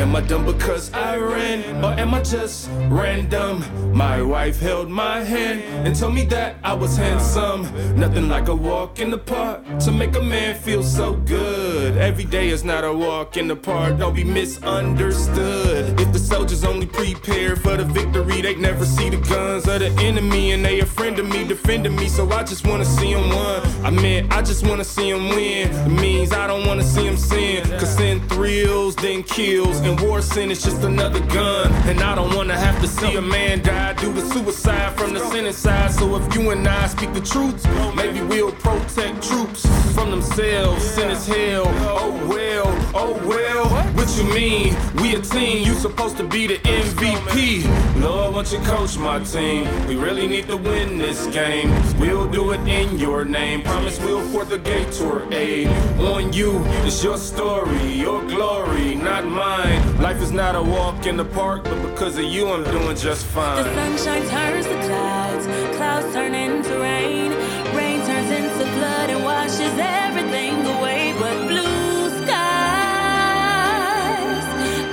[0.00, 3.62] Am I dumb because I ran, or am I just random?
[3.94, 7.64] My wife held my hand and told me that I was handsome.
[8.00, 11.98] Nothing like a walk in the park to make a man feel so good.
[11.98, 16.00] Every day is not a walk in the park, don't be misunderstood.
[16.00, 19.90] If the soldiers only prepare for the victory, they never see the guns of the
[20.00, 22.08] enemy, and they a friend of me, defending me.
[22.08, 23.84] So I just wanna see him win.
[23.84, 25.68] I mean, I just wanna see him win.
[25.70, 30.22] It means I don't wanna see him sin, cause sin thrills, then kills, and war
[30.22, 31.72] sin is just another gun.
[31.88, 35.20] And I don't wanna have to see a man die due to suicide from the
[35.30, 35.90] sin inside.
[35.90, 37.60] So if you and I speak the truth,
[37.94, 40.84] maybe we'll protect troops from themselves.
[40.84, 41.64] Sin is hell.
[41.66, 43.68] Oh well, oh well.
[43.94, 44.76] What you mean?
[44.94, 47.64] We a team, you supposed to be the MVP.
[48.00, 49.64] Lord, won't you coach my team?
[49.86, 51.70] We really need to win this game.
[51.98, 53.62] We'll do it in your name.
[53.62, 55.68] Promise we'll for the gate tour aid.
[55.98, 59.79] On you, it's your story, your glory, not mine.
[60.00, 63.26] Life is not a walk in the park, but because of you, I'm doing just
[63.26, 63.64] fine.
[63.64, 67.32] The sunshine turns to clouds, clouds turn into rain,
[67.76, 71.12] rain turns into flood and washes everything away.
[71.18, 72.40] But blue skies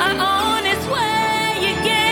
[0.05, 2.05] are on its way again.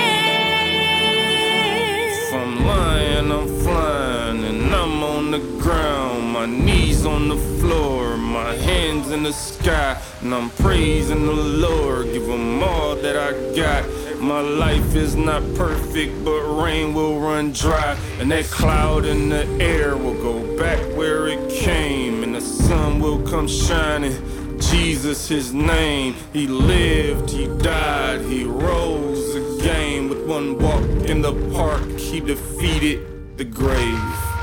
[2.33, 6.23] I'm lying, I'm flying, and I'm on the ground.
[6.31, 8.04] My knees on the floor,
[9.11, 12.05] in the sky, and I'm praising the Lord.
[12.07, 13.85] Give him all that I got.
[14.21, 19.45] My life is not perfect, but rain will run dry, and that cloud in the
[19.61, 24.15] air will go back where it came, and the sun will come shining.
[24.59, 26.15] Jesus, his name.
[26.33, 30.09] He lived, he died, he rose again.
[30.09, 34.34] With one walk in the park, he defeated the grave.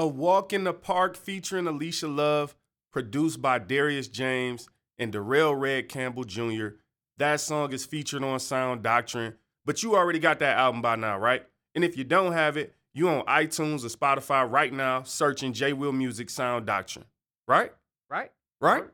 [0.00, 2.56] A Walk in the Park featuring Alicia Love,
[2.90, 4.66] produced by Darius James
[4.98, 6.68] and Darrell Red Campbell Jr.
[7.18, 9.34] That song is featured on Sound Doctrine,
[9.66, 11.44] but you already got that album by now, right?
[11.74, 15.74] And if you don't have it, you on iTunes or Spotify right now, searching J
[15.74, 17.04] Will Music Sound Doctrine.
[17.46, 17.70] Right?
[18.08, 18.32] Right?
[18.58, 18.84] Right?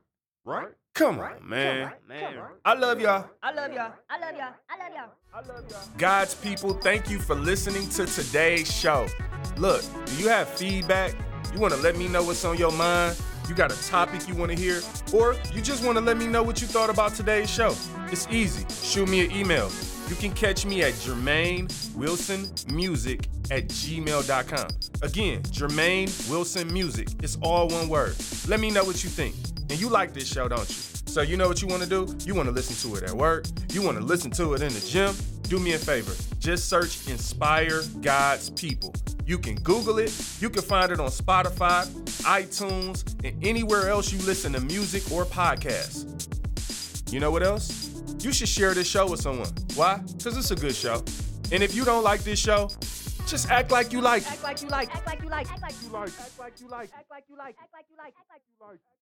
[0.44, 0.72] Right?
[0.96, 1.92] Come on, man.
[2.08, 2.38] Man.
[2.64, 3.28] I love y'all.
[3.42, 3.92] I love y'all.
[4.08, 4.54] I love y'all.
[5.30, 5.80] I love y'all.
[5.98, 9.06] God's people, thank you for listening to today's show.
[9.58, 11.14] Look, do you have feedback?
[11.52, 13.20] You want to let me know what's on your mind?
[13.46, 14.80] You got a topic you want to hear?
[15.12, 17.74] Or you just want to let me know what you thought about today's show?
[18.10, 18.64] It's easy.
[18.82, 19.70] Shoot me an email.
[20.08, 24.68] You can catch me at Jermaine Wilson Music at gmail.com.
[25.02, 27.08] Again, Jermaine Wilson Music.
[27.22, 28.16] It's all one word.
[28.48, 29.34] Let me know what you think.
[29.68, 30.74] And you like this show, don't you?
[31.06, 32.14] So you know what you want to do?
[32.24, 33.46] You want to listen to it at work.
[33.72, 35.14] You want to listen to it in the gym.
[35.42, 36.12] Do me a favor.
[36.38, 38.94] Just search Inspire God's People.
[39.24, 40.12] You can Google it.
[40.40, 41.86] You can find it on Spotify,
[42.22, 46.04] iTunes, and anywhere else you listen to music or podcasts.
[47.12, 47.86] You know what else?
[48.26, 49.48] you should share this show with someone.
[49.74, 49.98] Why?
[49.98, 51.02] Because it's a good show.
[51.52, 52.68] And if you don't like this show,
[53.26, 54.32] just act like you like it.
[54.32, 54.94] Act like you like.
[54.94, 55.50] Act like you like.
[55.50, 56.08] Act like you like.
[56.08, 56.90] Act like you like.
[56.92, 57.56] Act like you like.
[57.60, 58.14] Act like you like.
[58.18, 58.95] Act like you like.